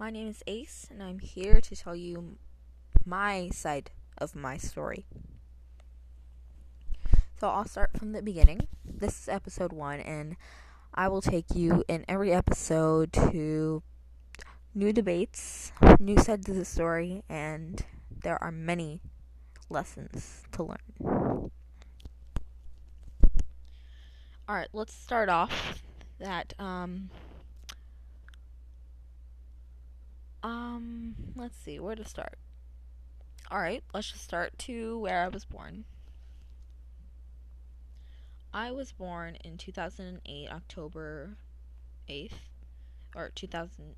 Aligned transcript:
My 0.00 0.10
name 0.10 0.28
is 0.28 0.44
Ace, 0.46 0.86
and 0.92 1.02
I'm 1.02 1.18
here 1.18 1.60
to 1.60 1.74
tell 1.74 1.96
you 1.96 2.36
my 3.04 3.48
side 3.48 3.90
of 4.16 4.36
my 4.36 4.56
story. 4.56 5.06
So 7.40 7.48
I'll 7.48 7.66
start 7.66 7.98
from 7.98 8.12
the 8.12 8.22
beginning. 8.22 8.68
This 8.84 9.22
is 9.22 9.28
episode 9.28 9.72
one, 9.72 9.98
and 9.98 10.36
I 10.94 11.08
will 11.08 11.20
take 11.20 11.46
you 11.52 11.82
in 11.88 12.04
every 12.06 12.32
episode 12.32 13.12
to 13.14 13.82
new 14.72 14.92
debates, 14.92 15.72
new 15.98 16.18
sides 16.18 16.48
of 16.48 16.54
the 16.54 16.64
story, 16.64 17.24
and 17.28 17.84
there 18.22 18.40
are 18.40 18.52
many 18.52 19.00
lessons 19.68 20.44
to 20.52 20.62
learn. 20.62 21.50
Alright, 24.48 24.68
let's 24.72 24.94
start 24.94 25.28
off 25.28 25.82
that 26.20 26.54
um 26.60 27.10
um 30.48 31.14
let's 31.36 31.56
see 31.56 31.78
where 31.78 31.94
to 31.94 32.04
start. 32.04 32.38
Alright, 33.52 33.84
let's 33.92 34.10
just 34.10 34.24
start 34.24 34.58
to 34.60 34.98
where 34.98 35.22
I 35.22 35.28
was 35.28 35.44
born. 35.44 35.84
I 38.52 38.70
was 38.70 38.92
born 38.92 39.36
in 39.44 39.58
2008 39.58 40.48
October 40.50 41.36
8th 42.08 42.32
or 43.14 43.30
2000 43.34 43.94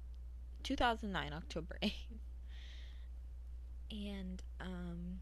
2009 0.62 1.32
October 1.32 1.78
8th. 1.82 1.92
And 3.92 4.42
um 4.60 5.20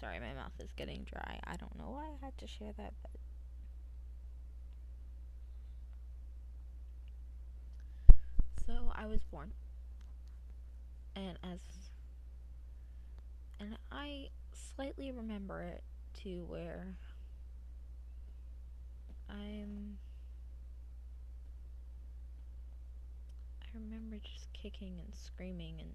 sorry, 0.00 0.18
my 0.18 0.34
mouth 0.34 0.52
is 0.58 0.72
getting 0.72 1.04
dry. 1.04 1.38
I 1.44 1.56
don't 1.56 1.78
know 1.78 1.90
why 1.90 2.06
I 2.06 2.24
had 2.24 2.36
to 2.38 2.46
share 2.46 2.72
that, 2.76 2.92
but 3.02 3.20
so 8.66 8.92
I 9.04 9.06
was 9.06 9.22
born, 9.24 9.52
and 11.14 11.36
as 11.42 11.60
and 13.60 13.76
I 13.92 14.28
slightly 14.74 15.12
remember 15.12 15.60
it 15.60 15.82
to 16.22 16.46
where 16.48 16.96
I'm. 19.28 19.98
I 23.60 23.66
remember 23.74 24.16
just 24.24 24.50
kicking 24.54 24.94
and 25.04 25.14
screaming, 25.14 25.74
and 25.80 25.90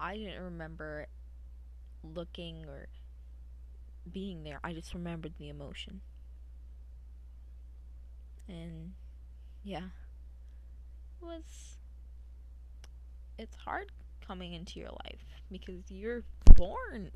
I 0.00 0.16
didn't 0.16 0.42
remember 0.42 1.06
looking 2.02 2.64
or 2.66 2.88
being 4.12 4.42
there. 4.42 4.58
I 4.64 4.72
just 4.72 4.94
remembered 4.94 5.34
the 5.38 5.48
emotion. 5.48 6.00
And 8.48 8.94
yeah. 9.62 9.90
Was 11.22 11.76
it's 13.38 13.56
hard 13.56 13.90
coming 14.26 14.52
into 14.52 14.78
your 14.78 14.90
life 15.04 15.24
because 15.50 15.90
you're 15.90 16.22
born. 16.54 17.10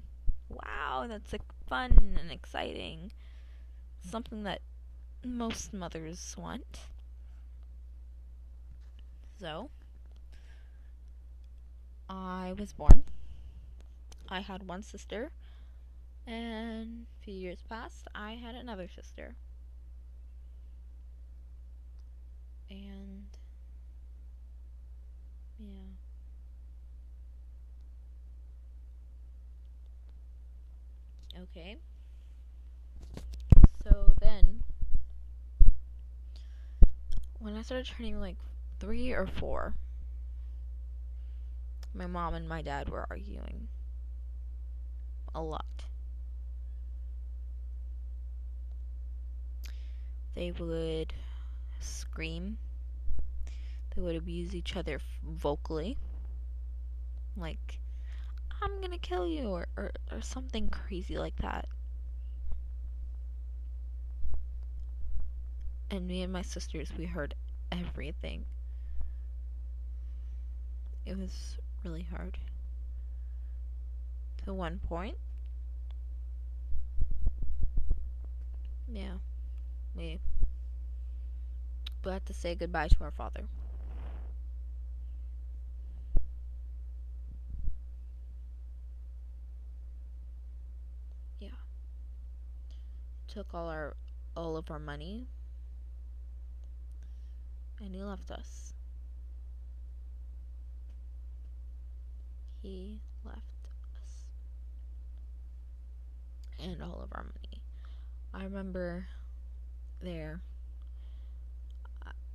Wow, 0.49 1.07
that's 1.09 1.33
like 1.33 1.43
fun 1.69 2.19
and 2.21 2.31
exciting. 2.31 3.13
Something 4.01 4.43
that 4.45 4.61
most 5.25 5.73
mothers 5.73 6.35
want. 6.39 6.81
So, 9.41 9.71
I 12.09 12.55
was 12.59 12.73
born 12.73 13.05
I 14.29 14.41
had 14.41 14.67
one 14.67 14.83
sister, 14.83 15.31
and 16.27 17.07
a 17.21 17.25
few 17.25 17.35
years 17.35 17.63
passed, 17.69 18.09
I 18.15 18.33
had 18.35 18.55
another 18.55 18.89
sister. 18.89 19.37
And 22.71 23.34
yeah. 31.35 31.43
Okay. 31.43 31.77
So 33.83 34.15
then, 34.21 34.63
when 37.39 37.57
I 37.57 37.63
started 37.63 37.87
turning 37.87 38.21
like 38.21 38.37
three 38.81 39.13
or 39.13 39.27
four, 39.27 39.75
my 41.95 42.07
mom 42.07 42.35
and 42.35 42.49
my 42.49 42.63
dad 42.63 42.89
were 42.89 43.07
arguing 43.11 43.69
a 45.35 45.43
lot. 45.43 45.85
They 50.35 50.51
would 50.51 51.15
scream. 51.81 52.59
They 53.95 54.03
would 54.03 54.17
abuse 54.17 54.55
each 54.55 54.77
other 54.77 55.01
vocally. 55.23 55.97
Like, 57.37 57.79
I'm 58.63 58.81
gonna 58.81 58.99
kill 58.99 59.27
you, 59.27 59.49
or, 59.49 59.67
or, 59.77 59.93
or 60.11 60.21
something 60.21 60.69
crazy 60.69 61.17
like 61.19 61.37
that. 61.37 61.69
And 65.91 66.07
me 66.07 66.23
and 66.23 66.33
my 66.33 66.43
sisters, 66.43 66.93
we 66.99 67.07
heard 67.07 67.35
everything. 67.71 68.45
It 71.07 71.17
was 71.19 71.57
really 71.85 72.03
hard 72.03 72.39
to 74.45 74.55
one 74.55 74.79
point. 74.89 75.17
Yeah. 78.93 79.15
We 79.97 80.21
we 82.05 82.13
had 82.13 82.27
to 82.27 82.35
say 82.35 82.55
goodbye 82.55 82.89
to 82.89 83.05
our 83.05 83.11
father. 83.11 83.45
Yeah. 91.41 91.49
Took 93.35 93.53
all 93.53 93.69
our 93.69 93.97
all 94.37 94.57
of 94.57 94.71
our 94.71 94.79
money 94.79 95.27
and 97.81 97.93
he 97.93 98.03
left 98.05 98.31
us. 98.31 98.73
He 102.63 103.01
left 103.25 103.39
us 103.97 104.25
and 106.61 106.81
all 106.81 107.01
of 107.03 107.09
our 107.11 107.25
money. 107.25 107.61
I 108.33 108.45
remember 108.45 109.09
there, 110.01 110.41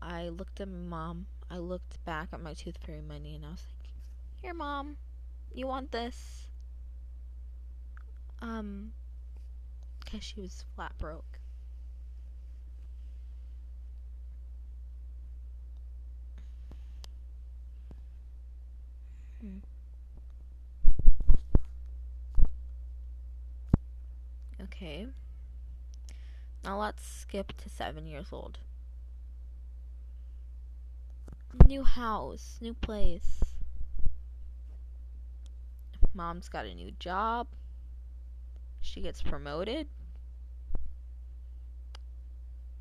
I 0.01 0.27
looked 0.27 0.59
at 0.59 0.67
my 0.67 0.77
mom. 0.77 1.27
I 1.49 1.59
looked 1.59 2.03
back 2.03 2.27
at 2.33 2.41
my 2.41 2.53
tooth 2.53 2.77
fairy 2.85 3.01
money 3.01 3.35
and 3.35 3.45
I 3.45 3.51
was 3.51 3.65
like, 3.79 3.93
Here, 4.41 4.53
mom, 4.53 4.97
you 5.53 5.65
want 5.65 5.93
this? 5.93 6.47
Um, 8.41 8.91
because 10.09 10.25
she 10.25 10.41
was 10.41 10.65
flat 10.75 10.91
broke. 10.97 11.39
Hmm. 19.41 19.57
Okay. 24.63 25.07
Now 26.63 26.79
let's 26.79 27.05
skip 27.05 27.53
to 27.57 27.69
seven 27.69 28.07
years 28.07 28.27
old. 28.31 28.59
New 31.67 31.83
house, 31.83 32.57
new 32.61 32.73
place. 32.73 33.41
Mom's 36.13 36.49
got 36.49 36.65
a 36.65 36.73
new 36.73 36.91
job. 36.99 37.47
She 38.81 39.01
gets 39.01 39.21
promoted. 39.21 39.87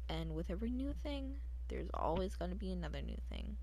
And 0.09 0.35
with 0.35 0.51
every 0.51 0.71
new 0.71 0.93
thing, 1.03 1.37
there's 1.69 1.91
always 1.93 2.37
going 2.37 2.51
to 2.51 2.57
be 2.57 2.73
another 2.73 3.03
new 3.03 3.19
thing. 3.29 3.57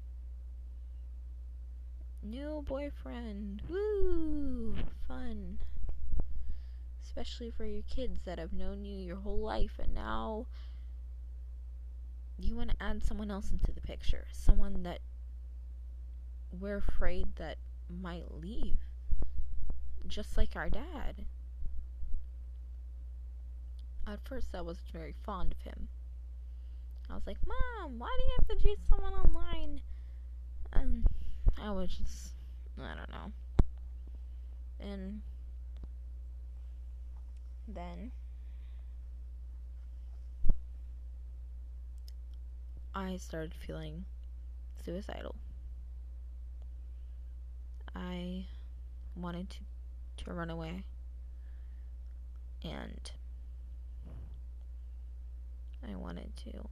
New 2.22 2.64
boyfriend. 2.68 3.62
Woo! 3.70 4.76
Fun 5.08 5.60
especially 7.16 7.50
for 7.50 7.66
your 7.66 7.84
kids 7.84 8.20
that 8.26 8.38
have 8.38 8.52
known 8.52 8.84
you 8.84 8.98
your 8.98 9.16
whole 9.16 9.40
life 9.40 9.80
and 9.82 9.94
now 9.94 10.46
you 12.38 12.56
want 12.56 12.70
to 12.70 12.76
add 12.82 13.02
someone 13.02 13.32
else 13.32 13.52
into 13.52 13.72
the 13.72 13.80
picture, 13.80 14.26
someone 14.34 14.84
that 14.84 15.00
we're 16.52 16.78
afraid 16.78 17.28
that 17.38 17.58
might 17.90 18.34
leave, 18.34 18.76
just 20.08 20.36
like 20.36 20.56
our 20.56 20.70
dad. 20.70 21.26
At 24.06 24.20
first, 24.26 24.54
I 24.54 24.62
wasn't 24.62 24.92
very 24.92 25.16
fond 25.24 25.54
of 25.54 25.62
him. 25.62 25.88
I 27.10 27.14
was 27.14 27.24
like, 27.28 27.38
Mom, 27.46 28.00
why 28.00 28.10
do 28.18 28.24
you 28.24 28.32
have 28.40 28.58
to 28.58 28.64
choose 28.64 28.78
someone 28.90 29.14
online? 29.14 29.82
And 30.74 31.06
I 31.62 31.72
was 31.72 31.90
just, 31.90 32.34
I 32.80 32.96
don't 32.96 33.12
know. 33.12 33.32
And 34.80 35.22
then 37.68 38.12
I 42.94 43.18
started 43.18 43.54
feeling 43.54 44.06
suicidal. 44.84 45.36
I 47.96 48.46
wanted 49.16 49.50
to 49.52 49.58
to 50.18 50.34
run 50.34 50.50
away 50.50 50.84
and 52.64 53.12
I 55.88 55.96
wanted 55.96 56.36
to 56.38 56.68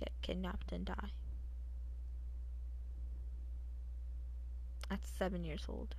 get 0.00 0.10
kidnapped 0.22 0.72
and 0.72 0.84
die. 0.84 1.12
At 4.90 5.04
seven 5.04 5.44
years 5.44 5.66
old. 5.68 5.94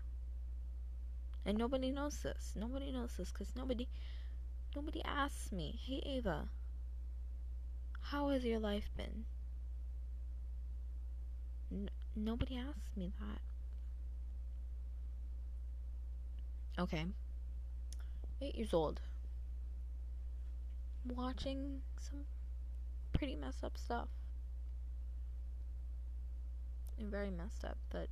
And 1.46 1.58
nobody 1.58 1.92
knows 1.92 2.18
this. 2.22 2.54
Nobody 2.56 2.92
knows 2.92 3.12
this 3.18 3.32
because 3.32 3.56
nobody 3.56 3.88
nobody 4.76 5.02
asks 5.06 5.52
me, 5.52 5.80
Hey 5.86 6.02
Ava, 6.06 6.50
how 8.02 8.30
has 8.30 8.44
your 8.44 8.60
life 8.60 8.90
been? 8.98 9.26
N- 11.72 11.90
nobody 12.16 12.58
asks 12.58 12.98
me 12.98 13.14
that. 13.20 13.40
Okay. 16.82 17.06
Eight 18.42 18.56
years 18.56 18.74
old. 18.74 19.00
Watching 21.06 21.82
some 22.00 22.26
pretty 23.22 23.36
messed 23.36 23.64
up 23.64 23.78
stuff. 23.78 24.08
And 26.98 27.12
very 27.12 27.30
messed 27.30 27.64
up 27.64 27.78
that 27.92 28.08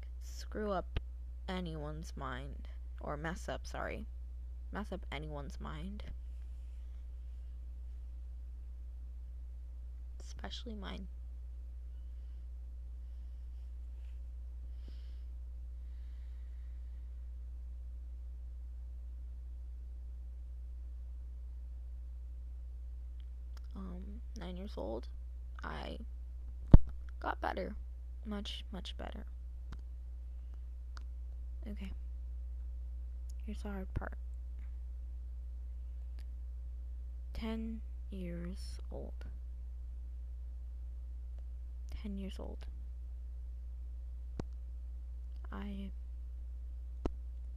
could 0.00 0.10
screw 0.22 0.70
up 0.70 1.00
anyone's 1.48 2.12
mind. 2.16 2.68
Or 3.00 3.16
mess 3.16 3.48
up, 3.48 3.66
sorry. 3.66 4.06
Mess 4.70 4.92
up 4.92 5.04
anyone's 5.10 5.60
mind. 5.60 6.04
Especially 10.20 10.76
mine. 10.76 11.08
Um, 23.74 24.20
nine 24.38 24.56
years 24.56 24.74
old, 24.76 25.06
I 25.62 25.98
got 27.20 27.40
better. 27.40 27.74
Much, 28.24 28.64
much 28.72 28.96
better. 28.96 29.24
Okay. 31.66 31.92
Here's 33.44 33.62
the 33.62 33.68
hard 33.68 33.92
part. 33.94 34.18
10 37.34 37.80
years 38.10 38.78
old. 38.90 39.12
10 42.02 42.16
years 42.18 42.34
old. 42.38 42.58
I 45.52 45.90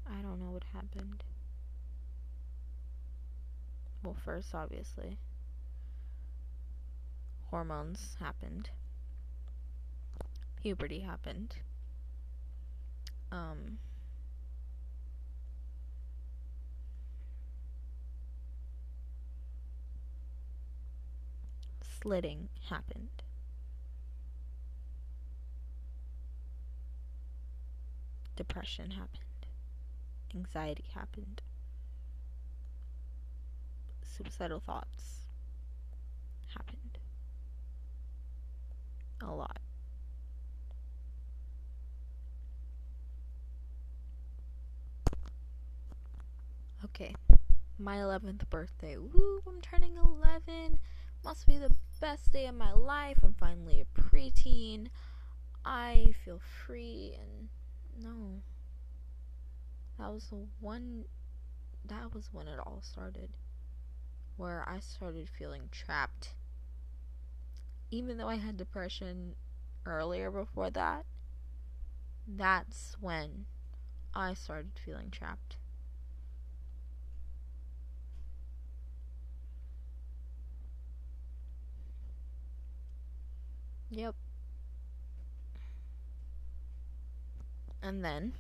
I 0.08 0.22
don't 0.22 0.40
know 0.40 0.52
what 0.52 0.64
happened. 0.74 1.24
Well, 4.04 4.16
first 4.26 4.54
obviously 4.56 5.18
hormones 7.52 8.16
happened. 8.20 8.70
Puberty 10.56 11.02
happened. 11.02 11.56
Um 13.32 13.78
slitting 22.02 22.50
happened. 22.70 23.10
Depression 28.36 28.92
happened. 28.92 29.20
Anxiety 30.34 30.86
happened. 30.96 31.42
Suicidal 34.04 34.60
thoughts 34.60 35.26
happened. 36.56 36.81
A 39.24 39.32
lot. 39.32 39.60
Okay, 46.84 47.14
my 47.78 47.98
11th 47.98 48.50
birthday. 48.50 48.98
Woo, 48.98 49.42
I'm 49.48 49.62
turning 49.62 49.96
11. 49.96 50.80
Must 51.24 51.46
be 51.46 51.58
the 51.58 51.70
best 52.00 52.34
day 52.34 52.48
of 52.48 52.56
my 52.56 52.74
life. 52.74 53.20
I'm 53.24 53.36
finally 53.36 53.82
a 53.82 54.00
preteen. 54.00 54.88
I 55.64 56.16
feel 56.26 56.42
free 56.66 57.16
and 57.20 57.50
no. 58.04 58.42
That 60.00 60.12
was 60.12 60.26
the 60.30 60.48
one 60.60 61.06
that 61.86 62.14
was 62.14 62.30
when 62.32 62.48
it 62.48 62.60
all 62.60 62.82
started. 62.82 63.30
Where 64.38 64.68
I 64.68 64.80
started 64.80 65.30
feeling 65.30 65.70
trapped. 65.72 66.34
Even 67.92 68.18
though 68.18 68.30
I 68.30 68.36
had 68.38 68.56
depression 68.56 69.36
earlier 69.86 70.32
before 70.32 70.70
that, 70.70 71.06
that's 72.26 72.96
when 73.02 73.46
I 74.16 74.34
started 74.34 74.72
feeling 74.84 75.12
trapped. 75.12 75.58
Yep. 83.90 84.16
And 87.84 88.06
then 88.06 88.34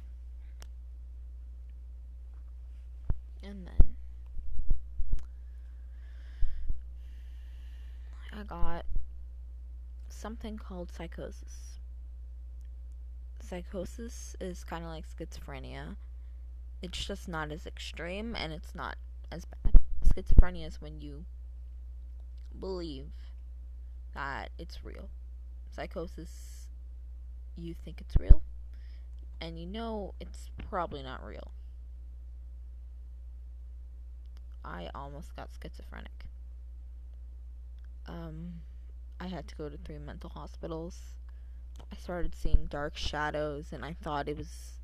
and 3.43 3.67
then 3.67 3.95
I 8.31 8.43
got 8.43 8.85
something 10.21 10.55
called 10.55 10.91
psychosis. 10.91 11.79
Psychosis 13.39 14.35
is 14.39 14.63
kind 14.63 14.83
of 14.83 14.91
like 14.91 15.05
schizophrenia. 15.07 15.95
It's 16.83 17.03
just 17.03 17.27
not 17.27 17.51
as 17.51 17.65
extreme 17.65 18.35
and 18.35 18.53
it's 18.53 18.75
not 18.75 18.97
as 19.31 19.45
bad. 19.45 19.73
Schizophrenia 20.05 20.67
is 20.67 20.79
when 20.79 21.01
you 21.01 21.25
believe 22.59 23.09
that 24.13 24.51
it's 24.59 24.85
real. 24.85 25.09
Psychosis, 25.75 26.67
you 27.55 27.73
think 27.73 28.01
it's 28.01 28.15
real, 28.19 28.43
and 29.39 29.57
you 29.57 29.65
know 29.65 30.13
it's 30.19 30.49
probably 30.69 31.01
not 31.01 31.25
real. 31.25 31.51
I 34.63 34.89
almost 34.93 35.35
got 35.35 35.49
schizophrenic. 35.61 36.25
Um, 38.05 38.61
I 39.21 39.27
had 39.27 39.47
to 39.49 39.55
go 39.55 39.69
to 39.69 39.77
three 39.77 39.99
mental 39.99 40.31
hospitals. 40.31 41.13
I 41.91 41.95
started 41.95 42.33
seeing 42.33 42.65
dark 42.65 42.97
shadows, 42.97 43.67
and 43.71 43.85
I 43.85 43.93
thought 43.93 44.27
it 44.27 44.35
was 44.35 44.79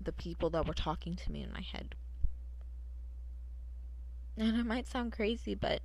the 0.00 0.12
people 0.12 0.48
that 0.50 0.66
were 0.66 0.72
talking 0.72 1.14
to 1.14 1.30
me 1.30 1.42
in 1.42 1.52
my 1.52 1.60
head. 1.60 1.94
And 4.38 4.56
it 4.56 4.64
might 4.64 4.86
sound 4.86 5.12
crazy, 5.12 5.54
but 5.54 5.82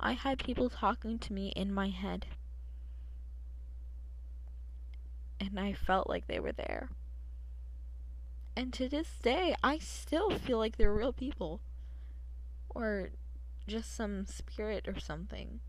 I 0.00 0.12
had 0.12 0.42
people 0.42 0.70
talking 0.70 1.18
to 1.18 1.34
me 1.34 1.48
in 1.48 1.70
my 1.70 1.90
head. 1.90 2.24
And 5.38 5.60
I 5.60 5.74
felt 5.74 6.08
like 6.08 6.26
they 6.26 6.40
were 6.40 6.52
there. 6.52 6.88
And 8.56 8.72
to 8.72 8.88
this 8.88 9.18
day, 9.22 9.54
I 9.62 9.76
still 9.76 10.30
feel 10.30 10.56
like 10.56 10.78
they're 10.78 10.94
real 10.94 11.12
people. 11.12 11.60
Or 12.70 13.10
just 13.66 13.94
some 13.94 14.24
spirit 14.24 14.88
or 14.88 14.98
something. 14.98 15.60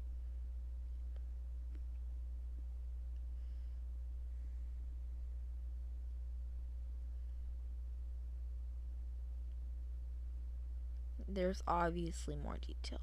There's 11.27 11.61
obviously 11.67 12.35
more 12.35 12.57
detail. 12.57 13.01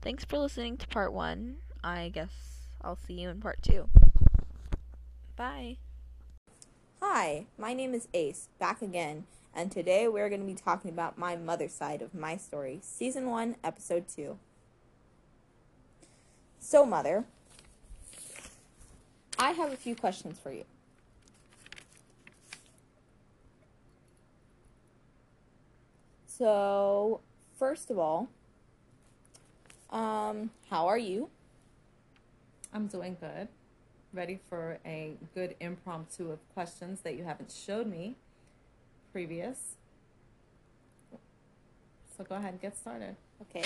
Thanks 0.00 0.24
for 0.24 0.38
listening 0.38 0.76
to 0.78 0.86
part 0.86 1.12
one. 1.12 1.56
I 1.82 2.10
guess 2.14 2.30
I'll 2.80 2.96
see 2.96 3.14
you 3.14 3.28
in 3.28 3.40
part 3.40 3.60
two. 3.62 3.88
Bye. 5.34 5.78
Hi, 7.02 7.46
my 7.58 7.74
name 7.74 7.92
is 7.92 8.08
Ace, 8.14 8.48
back 8.58 8.80
again, 8.80 9.24
and 9.54 9.70
today 9.70 10.08
we're 10.08 10.28
going 10.28 10.40
to 10.40 10.46
be 10.46 10.54
talking 10.54 10.90
about 10.90 11.18
my 11.18 11.36
mother's 11.36 11.74
side 11.74 12.02
of 12.02 12.14
my 12.14 12.36
story, 12.36 12.78
Season 12.82 13.28
1, 13.30 13.56
Episode 13.62 14.06
2. 14.08 14.38
So, 16.58 16.86
Mother, 16.86 17.26
I 19.38 19.52
have 19.52 19.72
a 19.72 19.76
few 19.76 19.94
questions 19.94 20.38
for 20.38 20.50
you. 20.50 20.64
So, 26.26 27.20
first 27.58 27.90
of 27.90 27.98
all, 27.98 28.28
um, 29.90 30.50
how 30.68 30.86
are 30.86 30.98
you? 30.98 31.30
I'm 32.72 32.86
doing 32.86 33.16
good. 33.20 33.48
Ready 34.12 34.38
for 34.48 34.78
a 34.84 35.16
good 35.34 35.54
impromptu 35.60 36.30
of 36.30 36.38
questions 36.52 37.00
that 37.02 37.16
you 37.16 37.24
haven't 37.24 37.50
showed 37.50 37.86
me 37.86 38.16
previous. 39.12 39.76
So 42.16 42.24
go 42.24 42.34
ahead 42.34 42.52
and 42.52 42.60
get 42.60 42.76
started. 42.76 43.16
Okay. 43.42 43.64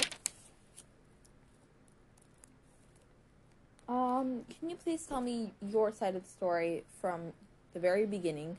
Um, 3.90 4.44
can 4.60 4.70
you 4.70 4.76
please 4.76 5.04
tell 5.04 5.20
me 5.20 5.52
your 5.60 5.92
side 5.92 6.14
of 6.14 6.22
the 6.22 6.28
story 6.28 6.84
from 7.00 7.32
the 7.74 7.80
very 7.80 8.06
beginning 8.06 8.56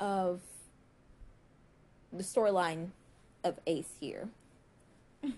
of 0.00 0.40
the 2.12 2.24
storyline 2.24 2.88
of 3.44 3.60
Ace 3.68 3.92
here? 4.00 4.28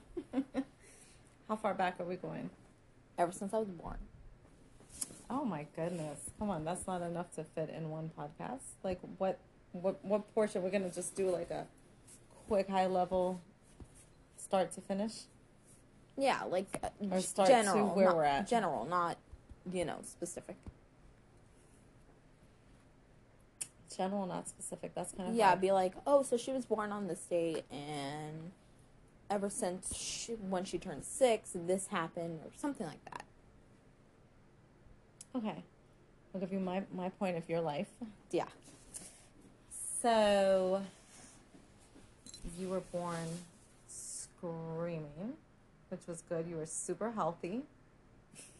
How 1.48 1.56
far 1.56 1.74
back 1.74 2.00
are 2.00 2.04
we 2.04 2.16
going? 2.16 2.48
Ever 3.18 3.30
since 3.30 3.52
I 3.52 3.58
was 3.58 3.68
born. 3.68 3.98
Oh 5.28 5.44
my 5.44 5.66
goodness. 5.76 6.18
Come 6.38 6.48
on, 6.48 6.64
that's 6.64 6.86
not 6.86 7.02
enough 7.02 7.30
to 7.34 7.44
fit 7.44 7.68
in 7.68 7.90
one 7.90 8.10
podcast. 8.18 8.62
Like 8.82 9.00
what 9.18 9.38
what 9.72 10.02
what 10.02 10.34
portion 10.34 10.62
we're 10.62 10.70
going 10.70 10.88
to 10.88 10.94
just 10.94 11.14
do 11.14 11.28
like 11.28 11.50
a 11.50 11.66
quick 12.48 12.70
high 12.70 12.86
level 12.86 13.42
start 14.38 14.72
to 14.72 14.80
finish? 14.80 15.12
Yeah, 16.16 16.44
like 16.44 16.78
uh, 16.82 16.88
Or 17.10 17.20
start 17.20 17.50
to 17.50 17.84
where 17.94 18.14
we're 18.14 18.24
at. 18.24 18.48
General, 18.48 18.86
not 18.86 19.18
you 19.72 19.84
know 19.84 19.98
specific. 20.02 20.56
General, 23.96 24.26
not 24.26 24.48
specific. 24.48 24.94
That's 24.94 25.12
kind 25.12 25.30
of 25.30 25.34
Yeah, 25.34 25.48
hard. 25.48 25.60
be 25.62 25.72
like, 25.72 25.94
oh, 26.06 26.22
so 26.22 26.36
she 26.36 26.52
was 26.52 26.66
born 26.66 26.92
on 26.92 27.06
this 27.06 27.20
date, 27.30 27.64
and 27.70 28.50
ever 29.30 29.48
since 29.48 29.96
she, 29.96 30.32
when 30.34 30.64
she 30.64 30.78
turned 30.78 31.04
six, 31.04 31.50
this 31.54 31.86
happened, 31.86 32.40
or 32.44 32.50
something 32.56 32.86
like 32.86 33.02
that. 33.06 33.24
Okay. 35.34 35.62
I'll 36.34 36.40
give 36.40 36.52
you 36.52 36.60
my, 36.60 36.82
my 36.94 37.08
point 37.08 37.36
of 37.38 37.48
your 37.48 37.60
life. 37.62 37.88
Yeah. 38.30 38.44
So, 40.02 40.82
you 42.58 42.68
were 42.68 42.80
born 42.92 43.26
screaming, 43.88 45.34
which 45.88 46.00
was 46.06 46.22
good. 46.28 46.46
You 46.48 46.56
were 46.56 46.66
super 46.66 47.12
healthy. 47.12 47.62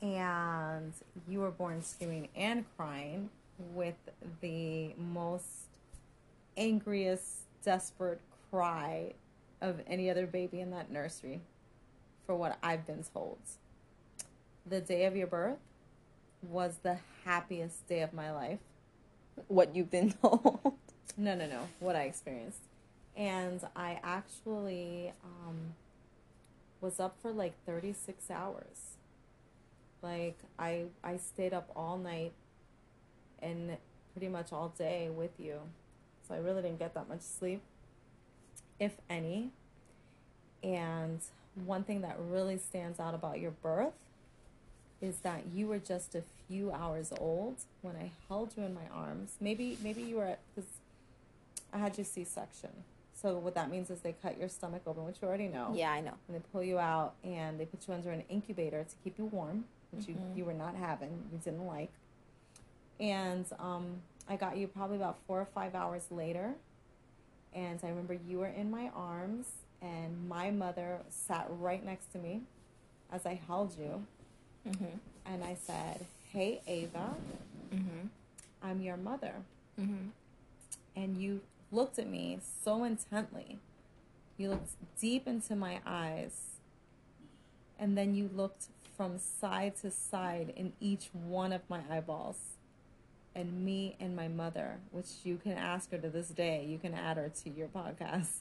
And 0.03 0.93
you 1.29 1.41
were 1.41 1.51
born 1.51 1.83
screaming 1.83 2.29
and 2.37 2.65
crying 2.77 3.31
with 3.75 3.97
the 4.41 4.95
most 4.97 5.69
angriest, 6.57 7.43
desperate 7.65 8.21
cry 8.51 9.13
of 9.61 9.81
any 9.87 10.11
other 10.11 10.27
baby 10.27 10.61
in 10.61 10.71
that 10.71 10.91
nursery, 10.91 11.41
for 12.27 12.37
what 12.37 12.59
I've 12.63 12.87
been 12.87 13.05
told. 13.15 13.39
The 14.67 14.81
day 14.81 15.05
of 15.07 15.17
your 15.17 15.27
birth 15.27 15.59
was 16.43 16.79
the 16.83 16.99
happiest 17.25 17.87
day 17.89 18.03
of 18.03 18.13
my 18.13 18.31
life. 18.33 18.59
What 19.49 19.75
you've 19.75 19.91
been 19.91 20.13
told. 20.23 20.75
No, 21.17 21.35
no, 21.35 21.47
no. 21.47 21.61
What 21.81 21.97
I 21.97 22.03
experienced. 22.03 22.61
And 23.17 23.61
I 23.75 23.99
actually 24.03 25.13
um, 25.25 25.75
was 26.81 27.01
up 27.01 27.17
for 27.23 27.33
like 27.33 27.55
36 27.65 28.31
hours. 28.31 28.96
Like 30.07 30.39
I 30.59 30.85
I 31.03 31.17
stayed 31.17 31.53
up 31.53 31.69
all 31.75 31.99
night 31.99 32.33
and 33.43 33.77
pretty 34.13 34.29
much 34.29 34.53
all 34.53 34.73
day 34.79 35.11
with 35.11 35.33
you. 35.39 35.59
So 36.27 36.35
I 36.35 36.39
really 36.39 36.63
didn't 36.63 36.79
get 36.79 36.95
that 36.95 37.09
much 37.09 37.23
sleep 37.23 37.61
if 38.79 38.93
any. 39.11 39.51
And 40.63 41.21
one 41.65 41.83
thing 41.83 42.03
that 42.03 42.17
really 42.21 42.59
stands 42.59 43.01
out 43.01 43.15
about 43.15 43.41
your 43.41 43.51
birth 43.51 43.95
is 45.01 45.19
that 45.19 45.43
you 45.53 45.67
were 45.67 45.79
just 45.79 46.15
a 46.15 46.23
few 46.47 46.71
hours 46.71 47.13
old 47.19 47.57
when 47.83 47.97
I 47.97 48.13
held 48.29 48.53
you 48.57 48.63
in 48.63 48.75
my 48.75 48.89
arms. 48.93 49.33
Maybe 49.41 49.77
maybe 49.83 50.03
you 50.03 50.17
were 50.17 50.37
because 50.55 50.71
I 51.73 51.79
had 51.79 51.99
you 51.99 52.05
C 52.05 52.23
section. 52.25 52.71
So 53.21 53.39
what 53.39 53.55
that 53.55 53.71
means 53.71 53.91
is 53.91 54.01
they 54.01 54.15
cut 54.23 54.39
your 54.39 54.49
stomach 54.49 54.83
open, 54.87 55.05
which 55.05 55.17
you 55.21 55.27
already 55.27 55.49
know. 55.49 55.73
Yeah, 55.75 55.91
I 55.91 56.01
know. 56.01 56.13
And 56.29 56.37
they 56.37 56.43
pull 56.53 56.63
you 56.63 56.79
out 56.79 57.15
and 57.25 57.59
they 57.59 57.65
put 57.65 57.89
you 57.89 57.95
under 57.95 58.11
an 58.11 58.23
incubator 58.29 58.85
to 58.85 58.95
keep 59.03 59.19
you 59.19 59.25
warm, 59.25 59.65
which 59.93 60.07
Mhm. 60.07 60.09
you, 60.09 60.17
you 60.37 60.45
were 60.45 60.55
not 60.55 60.75
having, 60.75 61.29
you 61.33 61.39
didn't 61.39 61.67
like. 61.67 61.91
And 63.01 63.45
um, 63.59 64.03
I 64.29 64.37
got 64.37 64.57
you 64.57 64.67
probably 64.69 64.97
about 64.97 65.19
four 65.27 65.41
or 65.41 65.45
five 65.55 65.75
hours 65.75 66.11
later. 66.11 66.55
And 67.55 67.79
I 67.83 67.89
remember 67.89 68.15
you 68.15 68.39
were 68.39 68.47
in 68.49 68.71
my 68.71 68.89
arms, 68.95 69.47
and 69.81 70.29
my 70.29 70.51
mother 70.51 71.01
sat 71.11 71.47
right 71.51 71.85
next 71.85 72.13
to 72.13 72.19
me 72.19 72.43
as 73.13 73.25
I 73.27 73.35
held 73.47 73.77
you. 73.79 74.05
Mm-hmm. 74.69 74.97
And 75.27 75.45
I 75.45 75.55
said, 75.55 76.07
Hey, 76.33 76.61
Ava, 76.67 77.15
Mm-hmm. 77.73 78.07
I'm 78.63 78.81
your 78.81 78.97
mother. 78.97 79.35
Mm-hmm. 79.79 80.09
and 80.95 81.19
you 81.19 81.41
looked 81.71 81.99
at 81.99 82.07
me 82.09 82.39
so 82.65 82.85
intently. 82.85 83.59
You 84.39 84.51
looked 84.51 84.71
deep 85.01 85.27
into 85.27 85.55
my 85.57 85.81
eyes, 85.85 86.33
and 87.79 87.97
then 87.99 88.15
you 88.15 88.31
looked 88.35 88.67
from 88.97 89.19
side 89.19 89.77
to 89.83 89.91
side 89.91 90.53
in 90.57 90.73
each 90.81 91.11
one 91.13 91.53
of 91.53 91.63
my 91.69 91.81
eyeballs. 91.91 92.39
And 93.35 93.65
me 93.65 93.97
and 94.01 94.17
my 94.17 94.29
mother, 94.29 94.79
which 94.91 95.09
you 95.25 95.37
can 95.37 95.53
ask 95.53 95.91
her 95.91 95.99
to 95.99 96.09
this 96.09 96.29
day, 96.29 96.65
you 96.67 96.79
can 96.79 96.95
add 96.95 97.19
her 97.19 97.29
to 97.45 97.51
your 97.51 97.69
podcast. 97.69 98.41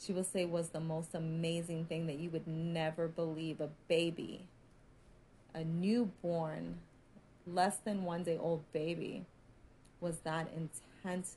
She 0.00 0.12
will 0.12 0.24
say 0.24 0.44
was 0.44 0.68
the 0.68 0.80
most 0.80 1.14
amazing 1.14 1.86
thing 1.86 2.06
that 2.06 2.18
you 2.18 2.30
would 2.30 2.46
never 2.46 3.08
believe 3.08 3.60
a 3.60 3.68
baby, 3.88 4.44
a 5.54 5.64
newborn, 5.64 6.78
less 7.46 7.78
than 7.78 8.04
one 8.04 8.22
day 8.22 8.38
old 8.38 8.62
baby, 8.72 9.26
was 10.00 10.18
that 10.18 10.48
intense 10.56 11.36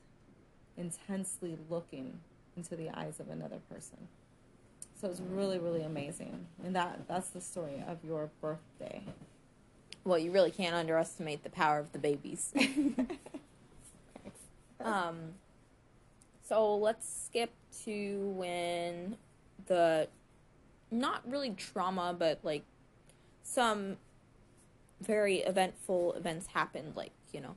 intensely 0.78 1.58
looking 1.70 2.20
into 2.58 2.76
the 2.76 2.90
eyes 2.90 3.20
of 3.20 3.30
another 3.30 3.60
person. 3.70 4.08
So 5.06 5.12
it's 5.12 5.22
really, 5.22 5.60
really 5.60 5.84
amazing. 5.84 6.48
And 6.64 6.76
that 6.76 7.08
that's 7.08 7.30
the 7.30 7.40
story 7.40 7.84
of 7.88 8.04
your 8.04 8.32
birthday. 8.42 9.04
Well, 10.04 10.18
you 10.18 10.32
really 10.32 10.50
can't 10.50 10.74
underestimate 10.74 11.44
the 11.44 11.52
power 11.52 11.78
of 11.78 11.92
the 11.92 12.00
babies. 12.00 12.52
um, 14.84 15.36
so 16.42 16.76
let's 16.76 17.28
skip 17.28 17.52
to 17.84 18.34
when 18.36 19.18
the 19.68 20.08
not 20.90 21.22
really 21.30 21.52
trauma, 21.52 22.16
but 22.18 22.40
like 22.42 22.64
some 23.44 23.98
very 25.02 25.42
eventful 25.42 26.14
events 26.14 26.48
happened. 26.48 26.94
Like 26.96 27.12
you 27.32 27.42
know, 27.42 27.54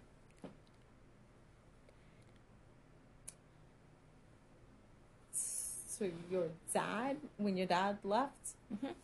So 5.99 6.09
your 6.31 6.49
dad, 6.73 7.17
when 7.39 7.57
your 7.57 7.67
dad 7.67 7.99
left, 8.05 8.55
Mhm. 8.73 8.95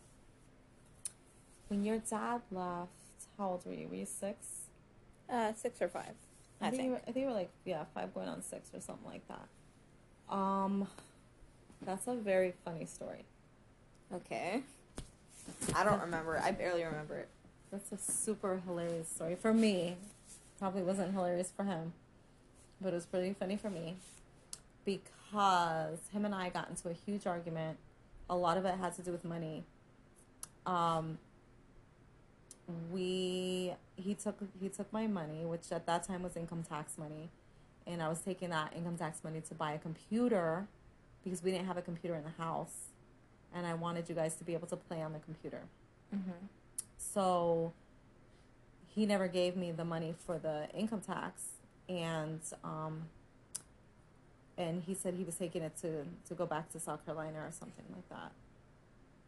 when 1.67 1.83
your 1.83 1.97
dad 1.97 2.41
left, 2.51 2.89
how 3.37 3.49
old 3.49 3.65
were 3.65 3.73
you? 3.73 3.87
Were 3.87 3.95
you 3.95 4.05
six? 4.05 4.37
uh, 5.27 5.51
six 5.53 5.81
or 5.81 5.89
five, 5.89 6.13
I, 6.61 6.69
think. 6.69 6.75
think. 6.75 6.83
You 6.85 6.91
were, 6.91 6.97
I 6.97 7.05
think 7.05 7.17
you 7.17 7.25
were 7.25 7.31
like 7.33 7.49
yeah, 7.65 7.83
five 7.95 8.13
going 8.13 8.27
on 8.29 8.43
six 8.43 8.69
or 8.75 8.79
something 8.79 9.09
like 9.09 9.23
that. 9.27 10.33
Um, 10.33 10.87
that's 11.81 12.05
a 12.07 12.13
very 12.13 12.53
funny 12.63 12.85
story. 12.85 13.25
Okay. 14.13 14.61
I 15.75 15.83
don't 15.83 15.99
remember. 16.01 16.37
I 16.37 16.51
barely 16.51 16.83
remember 16.83 17.17
it. 17.17 17.27
That's 17.71 17.91
a 17.91 17.97
super 17.97 18.61
hilarious 18.67 19.09
story 19.09 19.35
for 19.35 19.51
me. 19.51 19.97
Probably 20.59 20.83
wasn't 20.83 21.11
hilarious 21.13 21.51
for 21.51 21.63
him, 21.63 21.93
but 22.79 22.89
it 22.93 22.95
was 22.95 23.07
pretty 23.07 23.33
funny 23.33 23.57
for 23.57 23.71
me 23.71 23.95
because 24.85 25.09
him 26.11 26.25
and 26.25 26.33
I 26.33 26.49
got 26.49 26.69
into 26.69 26.89
a 26.89 26.93
huge 26.93 27.27
argument. 27.27 27.77
A 28.29 28.35
lot 28.35 28.57
of 28.57 28.65
it 28.65 28.75
had 28.75 28.95
to 28.95 29.01
do 29.01 29.11
with 29.11 29.23
money. 29.23 29.63
Um, 30.65 31.17
we 32.91 33.73
he 33.95 34.15
took 34.15 34.37
he 34.59 34.69
took 34.69 34.91
my 34.91 35.07
money, 35.07 35.45
which 35.45 35.71
at 35.71 35.85
that 35.85 36.03
time 36.03 36.23
was 36.23 36.35
income 36.35 36.63
tax 36.67 36.97
money, 36.97 37.29
and 37.85 38.01
I 38.01 38.09
was 38.09 38.21
taking 38.21 38.49
that 38.49 38.73
income 38.75 38.97
tax 38.97 39.23
money 39.23 39.41
to 39.41 39.53
buy 39.53 39.73
a 39.73 39.77
computer 39.77 40.67
because 41.23 41.43
we 41.43 41.51
didn't 41.51 41.67
have 41.67 41.77
a 41.77 41.81
computer 41.81 42.15
in 42.15 42.23
the 42.23 42.43
house, 42.43 42.89
and 43.53 43.67
I 43.67 43.73
wanted 43.75 44.09
you 44.09 44.15
guys 44.15 44.35
to 44.35 44.43
be 44.43 44.53
able 44.53 44.67
to 44.67 44.75
play 44.75 45.01
on 45.01 45.13
the 45.13 45.19
computer. 45.19 45.61
Mm-hmm. 46.15 46.31
So 46.97 47.73
he 48.87 49.05
never 49.05 49.27
gave 49.27 49.55
me 49.55 49.71
the 49.71 49.85
money 49.85 50.15
for 50.25 50.39
the 50.39 50.67
income 50.73 51.01
tax, 51.01 51.43
and 51.87 52.39
um, 52.63 53.03
and 54.57 54.83
he 54.85 54.93
said 54.93 55.13
he 55.15 55.23
was 55.23 55.35
taking 55.35 55.61
it 55.61 55.75
to 55.81 56.05
to 56.27 56.33
go 56.33 56.45
back 56.45 56.71
to 56.73 56.79
South 56.79 57.05
Carolina 57.05 57.39
or 57.39 57.51
something 57.51 57.85
like 57.93 58.09
that. 58.09 58.31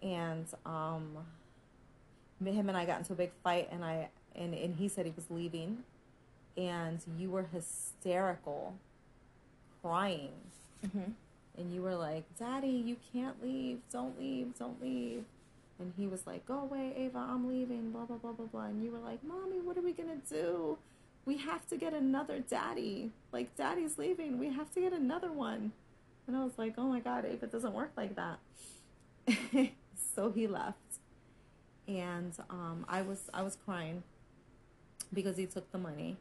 And 0.01 0.46
um, 0.65 1.17
him 2.43 2.69
and 2.69 2.77
I 2.77 2.86
got 2.86 3.00
into 3.00 3.13
a 3.13 3.15
big 3.15 3.31
fight, 3.43 3.67
and 3.72 3.84
I 3.84 4.10
and 4.36 4.53
and 4.53 4.75
he 4.75 4.88
said 4.88 5.05
he 5.05 5.13
was 5.15 5.29
leaving, 5.29 5.79
and 6.55 7.00
you 7.17 7.29
were 7.29 7.43
hysterical, 7.51 8.75
crying 9.81 10.31
Mm-hmm. 10.86 11.12
and 11.57 11.74
you 11.74 11.81
were 11.81 11.96
like, 11.96 12.24
"Daddy, 12.38 12.67
you 12.69 12.98
can't 13.12 13.41
leave. 13.43 13.79
Don't 13.91 14.19
leave. 14.19 14.55
Don't 14.60 14.79
leave." 14.81 15.24
And 15.79 15.91
he 15.98 16.05
was 16.05 16.27
like, 16.27 16.46
"Go 16.46 16.60
away, 16.60 16.93
Ava. 16.96 17.17
I'm 17.17 17.48
leaving." 17.50 17.89
Blah 17.91 18.05
blah 18.05 18.17
blah 18.17 18.31
blah 18.34 18.46
blah. 18.46 18.65
And 18.65 18.84
you 18.84 18.91
were 18.91 19.00
like, 19.00 19.24
"Mommy, 19.24 19.60
what 19.60 19.75
are 19.75 19.81
we 19.81 19.91
gonna 19.91 20.22
do? 20.29 20.77
We 21.27 21.38
have 21.38 21.67
to 21.67 21.77
get 21.77 21.93
another 21.93 22.39
daddy. 22.39 23.12
Like, 23.31 23.55
daddy's 23.55 24.00
leaving. 24.00 24.39
We 24.39 24.50
have 24.53 24.74
to 24.74 24.81
get 24.81 24.93
another 24.93 25.31
one." 25.31 25.74
And 26.25 26.36
I 26.36 26.43
was 26.43 26.57
like, 26.57 26.74
"Oh 26.77 26.88
my 26.88 27.01
God, 27.01 27.25
Ava, 27.25 27.46
it 27.46 27.51
doesn't 27.51 27.74
work 27.74 27.91
like 27.96 28.15
that." 28.15 28.39
so 30.15 30.31
he 30.31 30.48
left, 30.48 31.00
and 31.88 32.34
um, 32.50 32.86
I 32.89 33.03
was 33.03 33.29
I 33.34 33.43
was 33.43 33.57
crying 33.63 34.03
because 35.13 35.38
he 35.38 35.46
took 35.46 35.72
the 35.72 35.77
money. 35.77 36.17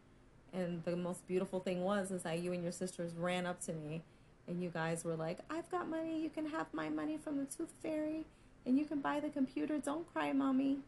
And 0.53 0.83
the 0.85 0.97
most 0.97 1.27
beautiful 1.27 1.61
thing 1.61 1.83
was 1.83 2.11
is 2.11 2.23
that 2.23 2.39
you 2.39 2.53
and 2.53 2.63
your 2.63 2.73
sisters 2.73 3.13
ran 3.15 3.47
up 3.47 3.61
to 3.63 3.73
me 3.73 4.03
and 4.49 4.63
you 4.63 4.71
guys 4.71 5.05
were 5.05 5.17
like, 5.17 5.39
I've 5.51 5.71
got 5.71 5.89
money, 5.89 6.21
you 6.23 6.31
can 6.31 6.47
have 6.47 6.67
my 6.73 6.89
money 6.89 7.19
from 7.19 7.39
the 7.39 7.45
tooth 7.45 7.73
fairy 7.83 8.25
and 8.65 8.79
you 8.79 8.85
can 8.85 9.01
buy 9.01 9.21
the 9.21 9.29
computer. 9.29 9.79
Don't 9.79 10.11
cry, 10.13 10.33
mommy. 10.33 10.79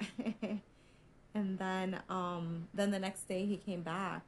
and 1.34 1.58
then 1.58 2.00
um 2.08 2.68
then 2.74 2.90
the 2.90 2.98
next 2.98 3.28
day 3.28 3.44
he 3.44 3.56
came 3.56 3.82
back 3.82 4.22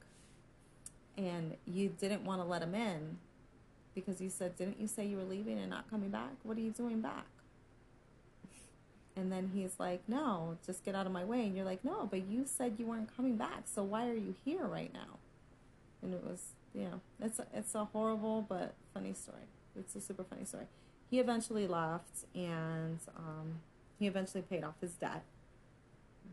and 1.16 1.56
you 1.66 1.94
didn't 2.00 2.24
want 2.24 2.40
to 2.40 2.46
let 2.46 2.62
him 2.62 2.74
in 2.74 3.18
because 3.94 4.20
you 4.20 4.30
said, 4.30 4.56
Didn't 4.56 4.80
you 4.80 4.86
say 4.86 5.06
you 5.06 5.16
were 5.16 5.24
leaving 5.24 5.58
and 5.58 5.70
not 5.70 5.88
coming 5.90 6.10
back? 6.10 6.32
What 6.42 6.56
are 6.56 6.60
you 6.60 6.70
doing 6.70 7.00
back? 7.00 7.26
And 9.16 9.30
then 9.30 9.50
he's 9.54 9.74
like, 9.78 10.02
No, 10.08 10.56
just 10.64 10.84
get 10.84 10.94
out 10.94 11.06
of 11.06 11.12
my 11.12 11.24
way. 11.24 11.42
And 11.42 11.56
you're 11.56 11.64
like, 11.64 11.84
No, 11.84 12.06
but 12.10 12.26
you 12.26 12.44
said 12.46 12.76
you 12.78 12.86
weren't 12.86 13.14
coming 13.14 13.36
back. 13.36 13.64
So 13.66 13.82
why 13.82 14.08
are 14.08 14.14
you 14.14 14.34
here 14.44 14.64
right 14.64 14.92
now? 14.92 15.18
And 16.02 16.14
it 16.14 16.24
was, 16.24 16.52
you 16.74 16.82
know, 16.82 17.00
it's 17.20 17.38
a, 17.38 17.46
it's 17.52 17.74
a 17.74 17.84
horrible 17.86 18.42
but 18.48 18.74
funny 18.94 19.12
story. 19.12 19.48
It's 19.78 19.94
a 19.94 20.00
super 20.00 20.24
funny 20.24 20.44
story. 20.44 20.66
He 21.10 21.18
eventually 21.18 21.66
left 21.66 22.24
and 22.34 22.98
um, 23.16 23.60
he 23.98 24.06
eventually 24.06 24.42
paid 24.42 24.64
off 24.64 24.74
his 24.80 24.92
debt. 24.92 25.22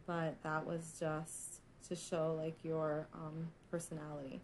But 0.07 0.41
that 0.43 0.65
was 0.65 0.93
just 0.99 1.59
to 1.89 1.95
show 1.95 2.33
like 2.41 2.55
your 2.63 3.07
um, 3.13 3.49
personality 3.69 4.39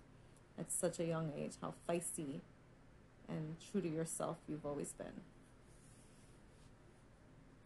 at 0.59 0.71
such 0.71 0.99
a 0.99 1.05
young 1.05 1.31
age, 1.37 1.53
how 1.61 1.73
feisty 1.89 2.41
and 3.27 3.55
true 3.71 3.81
to 3.81 3.87
yourself 3.87 4.37
you've 4.47 4.65
always 4.65 4.91
been. 4.93 5.21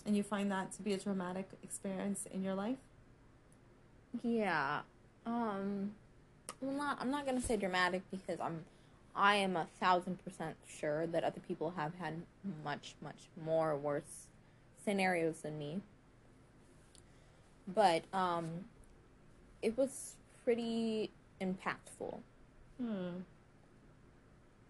And 0.06 0.16
you 0.16 0.24
find 0.24 0.50
that 0.52 0.72
to 0.74 0.82
be 0.82 0.94
a 0.94 0.98
traumatic 0.98 1.50
experience 1.64 2.26
in 2.32 2.44
your 2.44 2.56
life? 2.56 2.78
Yeah. 4.24 4.82
Um 5.26 5.92
well 6.62 6.72
not 6.72 6.98
I'm 7.02 7.12
not 7.12 7.26
gonna 7.26 7.42
say 7.42 7.58
dramatic 7.58 8.04
because 8.10 8.40
I'm 8.40 8.64
I 9.16 9.36
am 9.36 9.58
a 9.58 9.68
thousand 9.80 10.24
percent 10.24 10.56
sure 10.80 11.08
that 11.08 11.24
other 11.24 11.42
people 11.48 11.74
have 11.76 11.94
had 11.96 12.14
much, 12.64 12.96
much 13.02 13.28
more 13.44 13.76
worse 13.76 14.28
scenarios 14.86 15.42
than 15.42 15.58
me. 15.58 15.82
But 17.68 18.04
um 18.14 18.66
it 19.62 19.78
was 19.78 20.14
pretty 20.44 21.10
impactful 21.42 22.18
Hmm. 22.80 23.10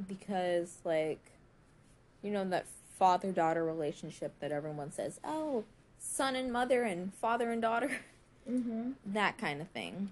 because 0.08 0.77
like 0.84 1.20
you 2.24 2.32
know 2.32 2.44
that 2.46 2.66
father 2.98 3.32
daughter 3.32 3.63
relationship 3.63 4.34
that 4.39 4.51
everyone 4.51 4.92
says, 4.92 5.20
"Oh, 5.24 5.66
son 6.00 6.36
and 6.36 6.51
mother 6.51 6.84
and 6.84 7.13
father 7.13 7.51
and 7.51 7.62
daughter." 7.62 7.92
Mm-hmm. 8.50 8.92
that 9.08 9.38
kind 9.38 9.62
of 9.62 9.68
thing. 9.70 10.12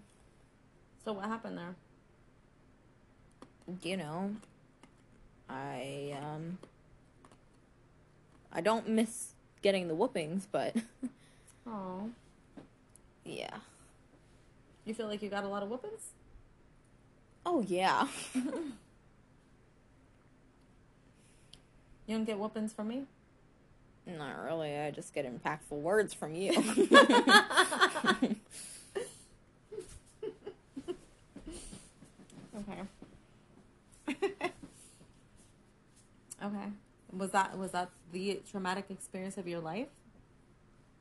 So 1.06 1.14
what 1.14 1.26
happened 1.26 1.58
there? 1.58 1.76
you 3.82 3.96
know, 3.98 4.36
I 5.50 6.16
um 6.22 6.58
I 8.52 8.60
don't 8.62 8.90
miss 8.90 9.30
getting 9.62 9.88
the 9.88 9.96
whoopings, 9.96 10.48
but 10.52 10.76
Oh. 11.68 12.10
Yeah. 13.26 13.58
You 14.86 14.94
feel 14.94 15.08
like 15.08 15.22
you 15.22 15.30
got 15.30 15.44
a 15.44 15.48
lot 15.48 15.64
of 15.64 15.70
whoopings? 15.70 16.12
Oh 17.46 17.62
yeah. 17.62 18.08
You 22.08 22.16
don't 22.16 22.26
get 22.26 22.38
whoopings 22.38 22.72
from 22.72 22.90
me? 22.90 23.04
Not 24.06 24.44
really. 24.44 24.78
I 24.78 24.92
just 24.92 25.14
get 25.14 25.26
impactful 25.26 25.72
words 25.72 26.14
from 26.14 26.36
you. 26.36 26.54
Okay. 32.58 34.32
okay. 36.44 36.70
Was 37.12 37.32
that 37.32 37.58
was 37.58 37.72
that 37.72 37.90
the 38.12 38.42
traumatic 38.50 38.86
experience 38.90 39.38
of 39.38 39.48
your 39.48 39.60
life? 39.60 39.90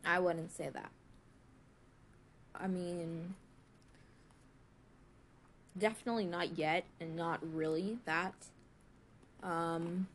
I 0.05 0.19
wouldn't 0.19 0.53
say 0.53 0.69
that. 0.73 0.91
I 2.59 2.67
mean, 2.67 3.35
definitely 5.77 6.27
not 6.27 6.57
yet, 6.59 6.85
and 7.01 7.17
not 7.17 7.41
really 7.43 7.99
that. 8.05 8.35
Um, 9.43 10.07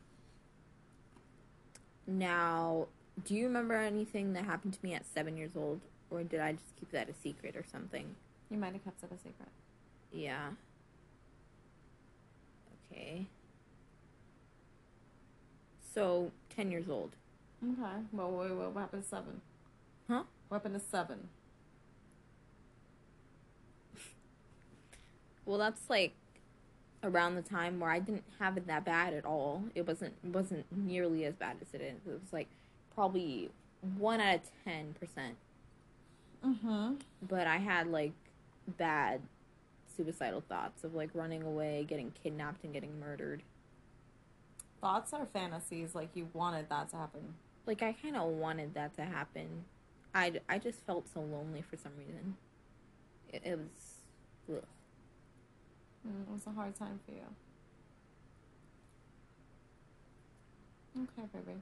now, 2.06 2.88
do 3.24 3.34
you 3.34 3.46
remember 3.46 3.74
anything 3.74 4.32
that 4.32 4.44
happened 4.44 4.74
to 4.74 4.78
me 4.82 4.94
at 4.94 5.04
seven 5.06 5.36
years 5.36 5.52
old, 5.56 5.80
or 6.10 6.22
did 6.22 6.40
I 6.40 6.52
just 6.52 6.76
keep 6.78 6.90
that 6.92 7.08
a 7.08 7.14
secret 7.14 7.56
or 7.56 7.64
something? 7.70 8.14
You 8.50 8.58
might 8.58 8.72
have 8.72 8.84
kept 8.84 9.02
it 9.04 9.10
a 9.12 9.18
secret. 9.18 9.48
Yeah. 10.12 10.50
Okay. 12.92 13.26
So, 15.94 16.32
10 16.56 16.70
years 16.70 16.88
old. 16.88 17.10
Okay. 17.62 18.02
Well, 18.12 18.30
wait, 18.30 18.50
wait, 18.50 18.70
what 18.70 18.80
happened 18.80 19.02
to 19.02 19.08
seven? 19.08 19.40
Huh? 20.08 20.22
What 20.48 20.58
happened 20.58 20.74
to 20.74 20.80
seven? 20.80 21.28
Well, 25.50 25.58
that's 25.58 25.90
like 25.90 26.12
around 27.02 27.34
the 27.34 27.42
time 27.42 27.80
where 27.80 27.90
I 27.90 27.98
didn't 27.98 28.22
have 28.38 28.56
it 28.56 28.68
that 28.68 28.84
bad 28.84 29.14
at 29.14 29.24
all. 29.24 29.64
It 29.74 29.84
wasn't 29.84 30.14
wasn't 30.24 30.64
nearly 30.70 31.24
as 31.24 31.34
bad 31.34 31.56
as 31.60 31.74
it 31.74 31.80
is. 31.80 32.06
It 32.06 32.12
was 32.22 32.32
like 32.32 32.46
probably 32.94 33.50
1 33.98 34.20
out 34.20 34.36
of 34.36 34.40
10%. 34.64 34.94
Mm-hmm. 36.46 36.94
But 37.26 37.48
I 37.48 37.56
had 37.56 37.88
like 37.88 38.12
bad 38.78 39.22
suicidal 39.96 40.40
thoughts 40.48 40.84
of 40.84 40.94
like 40.94 41.10
running 41.14 41.42
away, 41.42 41.84
getting 41.88 42.12
kidnapped 42.22 42.62
and 42.62 42.72
getting 42.72 43.00
murdered. 43.00 43.42
Thoughts 44.80 45.12
are 45.12 45.26
fantasies. 45.26 45.96
Like 45.96 46.10
you 46.14 46.28
wanted 46.32 46.68
that 46.68 46.90
to 46.90 46.96
happen. 46.96 47.34
Like 47.66 47.82
I 47.82 47.92
kind 47.92 48.16
of 48.16 48.28
wanted 48.28 48.74
that 48.74 48.94
to 48.98 49.02
happen. 49.02 49.64
I 50.14 50.34
I 50.48 50.58
just 50.60 50.86
felt 50.86 51.08
so 51.12 51.20
lonely 51.20 51.64
for 51.68 51.76
some 51.76 51.96
reason. 51.98 52.36
It, 53.32 53.42
it 53.44 53.58
was 53.58 54.58
ugh. 54.58 54.64
Mm, 56.06 56.22
it 56.22 56.28
was 56.32 56.46
a 56.46 56.50
hard 56.50 56.74
time 56.76 57.00
for 57.06 57.12
you. 57.12 57.26
Okay, 60.96 61.26
baby. 61.32 61.60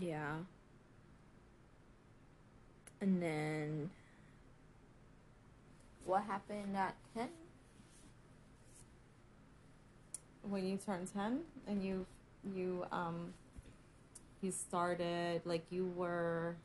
Yeah. 0.00 0.36
And 3.00 3.22
then 3.22 3.90
what 6.04 6.22
happened 6.24 6.76
at 6.76 6.94
10? 7.14 7.28
When 10.42 10.66
you 10.66 10.76
turned 10.78 11.12
ten 11.12 11.40
and 11.66 11.82
you 11.82 12.06
you 12.54 12.86
um 12.92 13.34
you 14.42 14.50
started 14.50 15.42
like 15.44 15.64
you 15.70 15.86
were 15.96 16.56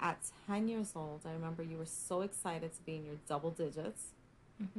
at 0.00 0.18
ten 0.46 0.68
years 0.68 0.92
old. 0.96 1.20
I 1.26 1.32
remember 1.32 1.62
you 1.62 1.78
were 1.78 1.86
so 1.86 2.22
excited 2.22 2.74
to 2.74 2.82
be 2.82 2.96
in 2.96 3.04
your 3.06 3.16
double 3.28 3.50
digits. 3.50 4.06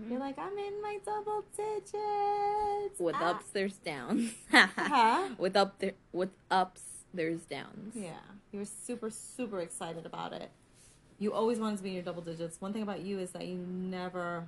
You're 0.09 0.19
like, 0.19 0.39
I'm 0.39 0.57
in 0.57 0.81
my 0.81 0.97
double 1.05 1.43
digits. 1.55 2.99
With 2.99 3.15
Ah. 3.15 3.31
ups 3.31 3.45
there's 3.53 3.75
downs. 3.77 4.33
Huh? 4.51 5.29
with 5.37 5.55
up 5.55 5.77
there 5.79 5.93
with 6.11 6.29
ups 6.49 6.81
there's 7.13 7.41
downs. 7.41 7.93
Yeah, 7.95 8.19
you 8.51 8.59
were 8.59 8.65
super, 8.65 9.09
super 9.09 9.59
excited 9.61 10.05
about 10.05 10.33
it. 10.33 10.49
You 11.19 11.33
always 11.33 11.59
wanted 11.59 11.77
to 11.77 11.83
be 11.83 11.89
in 11.89 11.95
your 11.95 12.03
double 12.03 12.21
digits. 12.21 12.59
One 12.61 12.73
thing 12.73 12.81
about 12.83 13.01
you 13.01 13.19
is 13.19 13.31
that 13.31 13.45
you 13.47 13.55
never 13.57 14.45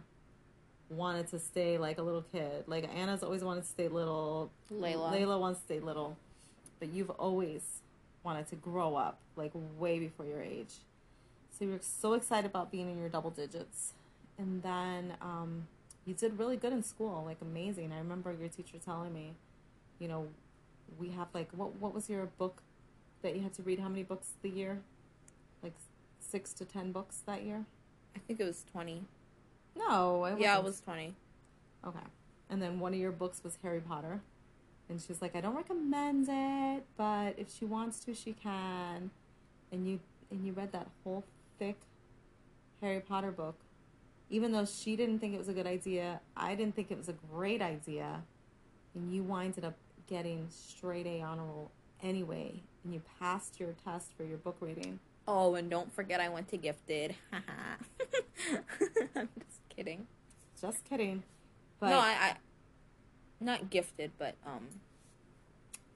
wanted 0.90 1.28
to 1.30 1.40
stay 1.40 1.78
like 1.78 1.98
a 2.00 2.02
little 2.02 2.24
kid. 2.32 2.64
Like 2.68 2.90
Anna's 2.96 3.22
always 3.24 3.44
wanted 3.44 3.62
to 3.64 3.70
stay 3.70 3.88
little. 3.88 4.50
Layla. 4.74 5.12
Layla 5.14 5.40
wants 5.40 5.60
to 5.60 5.66
stay 5.66 5.80
little, 5.80 6.18
but 6.80 6.90
you've 6.90 7.10
always 7.12 7.62
wanted 8.24 8.48
to 8.50 8.56
grow 8.56 8.96
up 8.96 9.20
like 9.36 9.52
way 9.78 10.00
before 10.00 10.26
your 10.26 10.42
age. 10.42 10.74
So 11.58 11.66
you're 11.66 11.80
so 11.82 12.14
excited 12.14 12.50
about 12.50 12.72
being 12.72 12.90
in 12.90 12.98
your 12.98 13.10
double 13.10 13.30
digits, 13.32 13.94
and 14.40 14.64
then 14.64 15.14
um, 15.22 15.68
you 16.06 16.14
did 16.14 16.40
really 16.40 16.58
good 16.58 16.74
in 16.74 16.82
school, 16.82 17.24
like 17.26 17.38
amazing. 17.42 17.92
I 17.92 17.98
remember 18.00 18.34
your 18.34 18.50
teacher 18.50 18.78
telling 18.84 19.14
me, 19.14 19.34
you 20.00 20.08
know, 20.08 20.28
we 20.98 21.10
have 21.10 21.28
like 21.34 21.50
what 21.52 21.76
what 21.76 21.94
was 21.94 22.10
your 22.10 22.26
book 22.26 22.64
that 23.22 23.36
you 23.36 23.44
had 23.44 23.54
to 23.56 23.62
read? 23.62 23.80
How 23.80 23.90
many 23.90 24.04
books 24.04 24.30
the 24.42 24.50
year? 24.50 24.80
Like 25.62 25.74
six 26.20 26.54
to 26.54 26.66
ten 26.66 26.92
books 26.92 27.22
that 27.26 27.44
year? 27.44 27.66
I 28.16 28.20
think 28.20 28.40
it 28.40 28.46
was 28.46 28.66
20. 28.72 29.04
No, 29.76 30.26
it 30.26 30.40
yeah, 30.40 30.58
it 30.58 30.64
was 30.64 30.82
20. 30.82 31.14
Okay. 31.86 32.00
And 32.50 32.62
then 32.62 32.80
one 32.80 32.94
of 32.94 33.00
your 33.00 33.12
books 33.12 33.44
was 33.44 33.60
Harry 33.62 33.80
Potter. 33.80 34.22
And 34.90 35.00
she's 35.00 35.22
like, 35.22 35.36
I 35.36 35.42
don't 35.42 35.56
recommend 35.56 36.28
it, 36.28 36.84
but 36.98 37.36
if 37.38 37.54
she 37.56 37.66
wants 37.66 38.00
to, 38.06 38.16
she 38.16 38.34
can. 38.34 39.12
And 39.72 39.88
you 39.88 40.00
and 40.32 40.46
you 40.46 40.54
read 40.54 40.72
that 40.72 40.88
whole 41.04 41.24
thick 41.60 41.78
Harry 42.82 43.00
Potter 43.00 43.32
book. 43.32 43.56
Even 44.30 44.52
though 44.52 44.66
she 44.66 44.96
didn't 44.96 45.20
think 45.20 45.34
it 45.34 45.38
was 45.38 45.50
a 45.50 45.54
good 45.54 45.68
idea, 45.68 46.22
I 46.38 46.56
didn't 46.56 46.76
think 46.76 46.92
it 46.92 46.98
was 46.98 47.10
a 47.10 47.16
great 47.32 47.62
idea. 47.62 48.22
And 48.94 49.14
you 49.14 49.24
winded 49.24 49.66
up 49.66 49.76
getting 50.08 50.48
straight 50.50 51.06
A 51.06 51.22
honor 51.22 51.44
roll 51.44 51.72
anyway. 52.02 52.62
And 52.84 52.94
you 52.94 53.02
passed 53.20 53.60
your 53.60 53.74
test 53.84 54.12
for 54.16 54.24
your 54.24 54.38
book 54.38 54.58
reading. 54.60 55.00
Oh, 55.28 55.56
and 55.56 55.70
don't 55.70 55.94
forget 55.94 56.20
I 56.20 56.30
went 56.30 56.48
to 56.50 56.58
gifted. 56.58 57.16
Haha. 57.32 57.76
I'm 59.16 59.30
just 59.40 59.62
kidding. 59.70 60.08
Just 60.60 60.84
kidding. 60.86 61.24
But 61.80 61.90
no, 61.90 62.00
I, 62.00 62.10
I 62.10 62.36
not 63.40 63.70
gifted, 63.70 64.12
but 64.18 64.36
um 64.46 64.68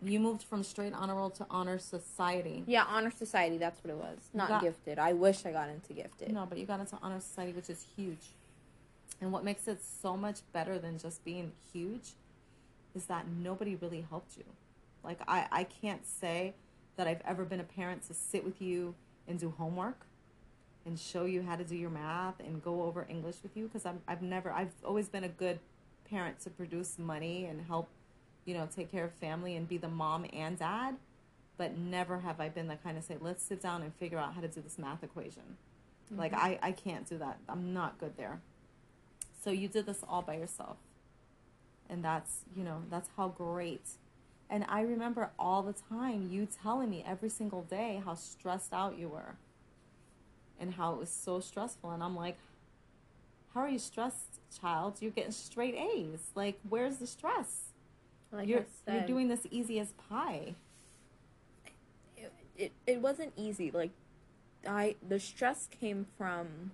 you 0.03 0.19
moved 0.19 0.43
from 0.43 0.63
straight 0.63 0.93
honor 0.93 1.15
roll 1.15 1.29
to 1.31 1.45
honor 1.49 1.77
society. 1.79 2.63
yeah, 2.67 2.83
honor 2.87 3.11
society, 3.11 3.57
that's 3.57 3.83
what 3.83 3.91
it 3.91 3.97
was. 3.97 4.17
Not 4.33 4.47
Got- 4.49 4.61
gifted. 4.61 4.99
I 4.99 5.13
wish 5.13 5.45
I 5.45 5.51
got 5.51 5.69
into 5.69 5.93
gifted. 5.93 6.31
No, 6.31 6.45
but 6.45 6.57
you 6.57 6.65
got 6.65 6.79
into 6.79 6.97
honor 7.01 7.19
society, 7.19 7.51
which 7.53 7.69
is 7.69 7.85
huge. 7.95 8.31
And 9.21 9.31
what 9.31 9.43
makes 9.43 9.67
it 9.67 9.79
so 9.83 10.17
much 10.17 10.39
better 10.51 10.77
than 10.79 10.97
just 10.97 11.23
being 11.23 11.51
huge 11.71 12.13
is 12.95 13.05
that 13.05 13.27
nobody 13.27 13.75
really 13.75 14.05
helped 14.09 14.37
you. 14.37 14.43
Like 15.03 15.19
I, 15.27 15.47
I 15.51 15.63
can't 15.63 16.05
say 16.05 16.53
that 16.95 17.07
I've 17.07 17.21
ever 17.25 17.43
been 17.45 17.59
a 17.59 17.63
parent 17.63 18.03
to 18.07 18.13
sit 18.13 18.43
with 18.43 18.61
you 18.61 18.95
and 19.27 19.39
do 19.39 19.53
homework 19.57 20.05
and 20.85 20.99
show 20.99 21.25
you 21.25 21.41
how 21.43 21.55
to 21.55 21.63
do 21.63 21.75
your 21.75 21.89
math 21.89 22.39
and 22.39 22.61
go 22.61 22.83
over 22.83 23.05
English 23.09 23.37
with 23.41 23.55
you 23.55 23.65
because 23.65 23.85
I'm 23.85 24.01
I've 24.07 24.21
never 24.21 24.51
I've 24.51 24.73
always 24.85 25.07
been 25.09 25.23
a 25.23 25.29
good 25.29 25.59
parent 26.09 26.39
to 26.41 26.49
produce 26.49 26.99
money 26.99 27.45
and 27.45 27.61
help, 27.61 27.87
you 28.45 28.53
know, 28.53 28.67
take 28.73 28.91
care 28.91 29.05
of 29.05 29.13
family 29.13 29.55
and 29.55 29.67
be 29.67 29.77
the 29.77 29.87
mom 29.87 30.25
and 30.33 30.57
dad. 30.57 30.95
But 31.57 31.77
never 31.77 32.19
have 32.19 32.39
I 32.39 32.49
been 32.49 32.67
the 32.67 32.75
kind 32.77 32.97
of 32.97 33.03
say, 33.03 33.17
let's 33.19 33.43
sit 33.43 33.61
down 33.61 33.83
and 33.83 33.93
figure 33.95 34.17
out 34.17 34.33
how 34.33 34.41
to 34.41 34.47
do 34.47 34.61
this 34.61 34.79
math 34.79 35.03
equation. 35.03 35.57
Mm-hmm. 36.07 36.19
Like 36.19 36.33
I, 36.33 36.59
I 36.61 36.71
can't 36.71 37.07
do 37.07 37.17
that. 37.19 37.37
I'm 37.47 37.73
not 37.73 37.99
good 37.99 38.17
there. 38.17 38.41
So 39.43 39.51
you 39.51 39.67
did 39.67 39.85
this 39.85 40.03
all 40.07 40.21
by 40.21 40.37
yourself. 40.37 40.77
And 41.89 42.03
that's, 42.03 42.39
you 42.55 42.63
know, 42.63 42.83
that's 42.89 43.09
how 43.17 43.27
great. 43.27 43.87
And 44.49 44.65
I 44.67 44.81
remember 44.81 45.31
all 45.37 45.61
the 45.61 45.73
time 45.73 46.29
you 46.31 46.47
telling 46.47 46.89
me 46.89 47.03
every 47.05 47.29
single 47.29 47.63
day 47.63 48.01
how 48.03 48.15
stressed 48.15 48.73
out 48.73 48.97
you 48.97 49.09
were 49.09 49.35
and 50.59 50.73
how 50.73 50.93
it 50.93 50.99
was 50.99 51.09
so 51.09 51.39
stressful. 51.39 51.91
And 51.91 52.01
I'm 52.01 52.15
like, 52.15 52.37
how 53.53 53.61
are 53.61 53.69
you 53.69 53.79
stressed, 53.79 54.39
child? 54.59 54.97
You're 55.01 55.11
getting 55.11 55.31
straight 55.31 55.75
A's. 55.75 56.31
Like, 56.35 56.59
where's 56.67 56.97
the 56.97 57.07
stress? 57.07 57.72
Like 58.33 58.47
you're, 58.47 58.65
I 58.87 58.95
you're 58.95 59.07
doing 59.07 59.27
this 59.27 59.45
easy 59.51 59.79
as 59.79 59.91
pie. 60.09 60.55
it, 62.17 62.33
it, 62.57 62.71
it 62.87 62.99
wasn't 62.99 63.33
easy. 63.37 63.69
Like 63.71 63.91
I 64.67 64.95
the 65.07 65.19
stress 65.19 65.67
came 65.67 66.07
from 66.17 66.71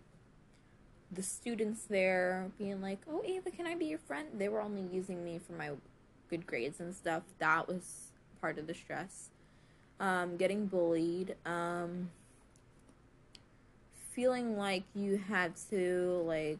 the 1.11 1.23
students 1.23 1.85
there 1.85 2.51
being 2.57 2.81
like, 2.81 2.99
"Oh, 3.09 3.21
Ava, 3.25 3.51
can 3.51 3.67
I 3.67 3.75
be 3.75 3.85
your 3.85 3.99
friend?" 3.99 4.27
They 4.37 4.47
were 4.47 4.61
only 4.61 4.83
using 4.93 5.23
me 5.23 5.39
for 5.39 5.53
my 5.53 5.71
good 6.29 6.47
grades 6.47 6.79
and 6.79 6.95
stuff. 6.95 7.23
That 7.39 7.67
was 7.67 8.11
part 8.39 8.57
of 8.57 8.67
the 8.67 8.73
stress. 8.73 9.29
Um, 9.99 10.37
getting 10.37 10.67
bullied, 10.67 11.35
um, 11.45 12.09
feeling 14.11 14.57
like 14.57 14.83
you 14.95 15.17
had 15.17 15.53
to 15.71 16.23
like 16.25 16.59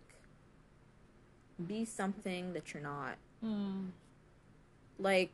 be 1.68 1.86
something 1.86 2.54
that 2.54 2.74
you're 2.74 2.84
not. 2.84 3.16
Mm. 3.44 3.88
Like 5.00 5.32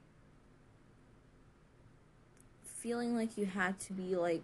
feeling 2.63 3.15
like 3.15 3.37
you 3.37 3.47
had 3.47 3.79
to 3.79 3.93
be 3.93 4.15
like 4.15 4.43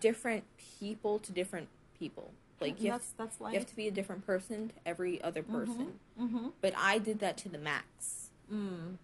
different 0.00 0.44
people 0.80 1.18
to 1.20 1.32
different 1.32 1.68
people. 1.98 2.32
Like 2.60 2.82
you 2.82 2.90
have, 2.90 3.00
that's, 3.00 3.12
that's 3.16 3.40
life. 3.40 3.52
you 3.52 3.60
have 3.60 3.68
to 3.68 3.76
be 3.76 3.86
a 3.86 3.92
different 3.92 4.26
person 4.26 4.68
to 4.68 4.74
every 4.84 5.22
other 5.22 5.44
person. 5.44 5.92
mm-hmm. 6.20 6.48
But 6.60 6.74
I 6.76 6.98
did 6.98 7.20
that 7.20 7.36
to 7.38 7.48
the 7.48 7.58
max. 7.58 8.30
Mm. 8.52 8.96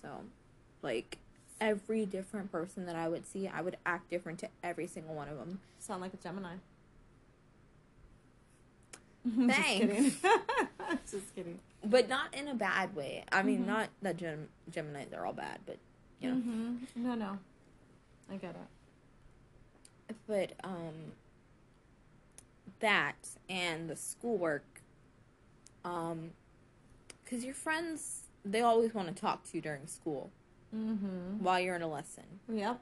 So, 0.00 0.08
like 0.80 1.18
every 1.60 2.06
different 2.06 2.50
person 2.50 2.86
that 2.86 2.96
I 2.96 3.08
would 3.08 3.26
see, 3.26 3.48
I 3.48 3.60
would 3.60 3.76
act 3.84 4.08
different 4.08 4.38
to 4.40 4.48
every 4.62 4.86
single 4.86 5.14
one 5.14 5.28
of 5.28 5.36
them. 5.36 5.60
Sound 5.78 6.00
like 6.00 6.14
a 6.14 6.16
Gemini. 6.16 6.54
Thanks. 9.46 10.16
Just 10.22 10.22
kidding. 10.22 10.98
Just 11.10 11.34
kidding. 11.34 11.58
But 11.84 12.08
not 12.08 12.32
in 12.34 12.46
a 12.48 12.54
bad 12.54 12.94
way. 12.94 13.24
I 13.32 13.42
mean, 13.42 13.62
Mhm. 13.64 13.66
not 13.66 13.88
that 14.02 14.16
Gem- 14.16 14.48
Geminis 14.70 15.16
are 15.16 15.26
all 15.26 15.32
bad, 15.32 15.60
but 15.66 15.78
you 16.20 16.30
know. 16.30 16.36
Mhm. 16.36 16.86
No, 16.96 17.14
no. 17.14 17.38
I 18.30 18.36
get 18.36 18.54
it. 18.54 20.16
But 20.26 20.52
um 20.64 21.12
that 22.80 23.16
and 23.48 23.88
the 23.88 23.96
schoolwork 23.96 24.82
um 25.84 26.32
cuz 27.26 27.44
your 27.44 27.54
friends 27.54 28.24
they 28.44 28.60
always 28.60 28.92
want 28.94 29.08
to 29.08 29.14
talk 29.14 29.44
to 29.44 29.56
you 29.56 29.60
during 29.62 29.86
school 29.86 30.30
Mm-hmm. 30.74 31.42
while 31.44 31.60
you're 31.60 31.76
in 31.76 31.82
a 31.82 31.86
lesson. 31.88 32.24
Yep. 32.48 32.80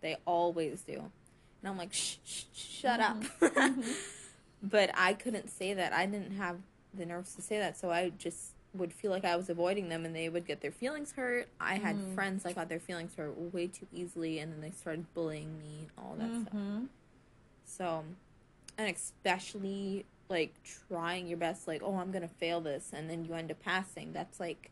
They 0.00 0.16
always 0.24 0.80
do. 0.82 0.94
And 0.94 1.70
I'm 1.70 1.76
like, 1.76 1.92
shh, 1.92 2.16
shh, 2.24 2.44
shut 2.54 3.00
up. 3.00 3.22
but 4.62 4.90
I 4.94 5.12
couldn't 5.12 5.48
say 5.50 5.74
that. 5.74 5.92
I 5.92 6.06
didn't 6.06 6.32
have 6.38 6.56
the 6.94 7.06
nerves 7.06 7.34
to 7.36 7.42
say 7.42 7.58
that, 7.58 7.76
so 7.78 7.90
I 7.90 8.10
just 8.18 8.52
would 8.74 8.92
feel 8.92 9.10
like 9.10 9.24
I 9.24 9.36
was 9.36 9.50
avoiding 9.50 9.88
them 9.90 10.04
and 10.06 10.16
they 10.16 10.28
would 10.30 10.46
get 10.46 10.60
their 10.62 10.70
feelings 10.70 11.12
hurt. 11.12 11.48
I 11.60 11.74
had 11.74 11.96
Mm. 11.96 12.14
friends 12.14 12.42
that 12.44 12.54
got 12.54 12.68
their 12.70 12.80
feelings 12.80 13.14
hurt 13.14 13.36
way 13.52 13.66
too 13.66 13.86
easily 13.92 14.38
and 14.38 14.50
then 14.52 14.60
they 14.62 14.70
started 14.70 15.12
bullying 15.12 15.58
me 15.58 15.80
and 15.80 15.90
all 15.98 16.14
that 16.16 16.30
stuff. 16.42 16.54
Mhm. 16.54 16.88
So, 17.64 18.04
and 18.78 18.88
especially 18.94 20.06
like 20.30 20.54
trying 20.88 21.26
your 21.28 21.36
best, 21.36 21.68
like, 21.68 21.82
oh, 21.82 21.96
I'm 21.96 22.10
gonna 22.10 22.28
fail 22.28 22.60
this, 22.62 22.90
and 22.94 23.10
then 23.10 23.24
you 23.26 23.34
end 23.34 23.50
up 23.50 23.60
passing. 23.62 24.12
That's 24.14 24.40
like, 24.40 24.70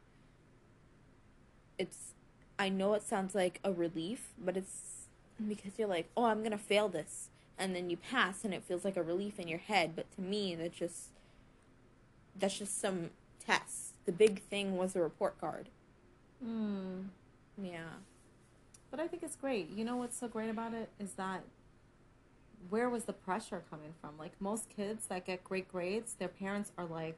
it's, 1.78 2.14
I 2.58 2.68
know 2.70 2.94
it 2.94 3.02
sounds 3.02 3.34
like 3.34 3.60
a 3.64 3.70
relief, 3.72 4.32
but 4.38 4.56
it's 4.56 5.06
because 5.46 5.78
you're 5.78 5.88
like, 5.88 6.08
oh, 6.16 6.24
I'm 6.24 6.42
gonna 6.42 6.56
fail 6.58 6.88
this, 6.88 7.28
and 7.58 7.74
then 7.76 7.90
you 7.90 7.98
pass, 7.98 8.44
and 8.44 8.54
it 8.54 8.62
feels 8.62 8.84
like 8.86 8.96
a 8.96 9.02
relief 9.02 9.38
in 9.38 9.48
your 9.48 9.58
head. 9.58 9.94
But 9.94 10.10
to 10.12 10.22
me, 10.22 10.54
that 10.54 10.72
just, 10.72 11.09
that's 12.40 12.58
just 12.58 12.80
some 12.80 13.10
tests. 13.44 13.92
The 14.06 14.12
big 14.12 14.42
thing 14.44 14.76
was 14.76 14.94
the 14.94 15.02
report 15.02 15.40
card. 15.40 15.68
Mm. 16.44 17.04
Yeah. 17.62 17.84
But 18.90 19.00
I 19.00 19.06
think 19.06 19.22
it's 19.22 19.36
great. 19.36 19.70
You 19.70 19.84
know 19.84 19.96
what's 19.96 20.18
so 20.18 20.26
great 20.26 20.50
about 20.50 20.74
it 20.74 20.88
is 20.98 21.12
that 21.12 21.42
where 22.68 22.90
was 22.90 23.04
the 23.04 23.12
pressure 23.12 23.62
coming 23.70 23.94
from? 24.00 24.18
Like 24.18 24.32
most 24.40 24.68
kids 24.68 25.06
that 25.06 25.24
get 25.26 25.44
great 25.44 25.70
grades, 25.70 26.14
their 26.14 26.28
parents 26.28 26.72
are 26.76 26.84
like 26.84 27.16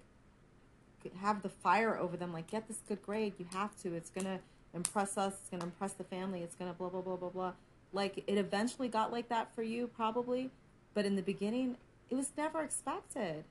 have 1.20 1.42
the 1.42 1.48
fire 1.48 1.98
over 1.98 2.16
them 2.16 2.32
like 2.32 2.48
get 2.48 2.68
this 2.68 2.78
good 2.86 3.02
grade, 3.02 3.34
you 3.38 3.46
have 3.52 3.76
to. 3.82 3.94
It's 3.94 4.10
going 4.10 4.26
to 4.26 4.38
impress 4.74 5.18
us, 5.18 5.34
it's 5.40 5.50
going 5.50 5.60
to 5.60 5.66
impress 5.66 5.92
the 5.94 6.04
family, 6.04 6.42
it's 6.42 6.54
going 6.54 6.70
to 6.70 6.76
blah 6.76 6.88
blah 6.88 7.00
blah 7.00 7.16
blah 7.16 7.30
blah. 7.30 7.52
Like 7.92 8.22
it 8.26 8.38
eventually 8.38 8.88
got 8.88 9.10
like 9.10 9.28
that 9.28 9.54
for 9.54 9.62
you 9.62 9.86
probably, 9.88 10.50
but 10.94 11.04
in 11.04 11.16
the 11.16 11.22
beginning 11.22 11.76
it 12.10 12.14
was 12.14 12.30
never 12.36 12.62
expected. 12.62 13.44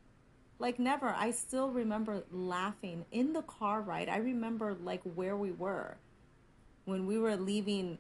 Like 0.61 0.77
never. 0.77 1.09
I 1.09 1.31
still 1.31 1.71
remember 1.71 2.23
laughing 2.31 3.05
in 3.11 3.33
the 3.33 3.41
car 3.41 3.81
ride. 3.81 4.09
I 4.09 4.17
remember 4.17 4.77
like 4.83 5.01
where 5.15 5.35
we 5.35 5.51
were 5.51 5.95
when 6.85 7.07
we 7.07 7.17
were 7.17 7.35
leaving 7.35 7.97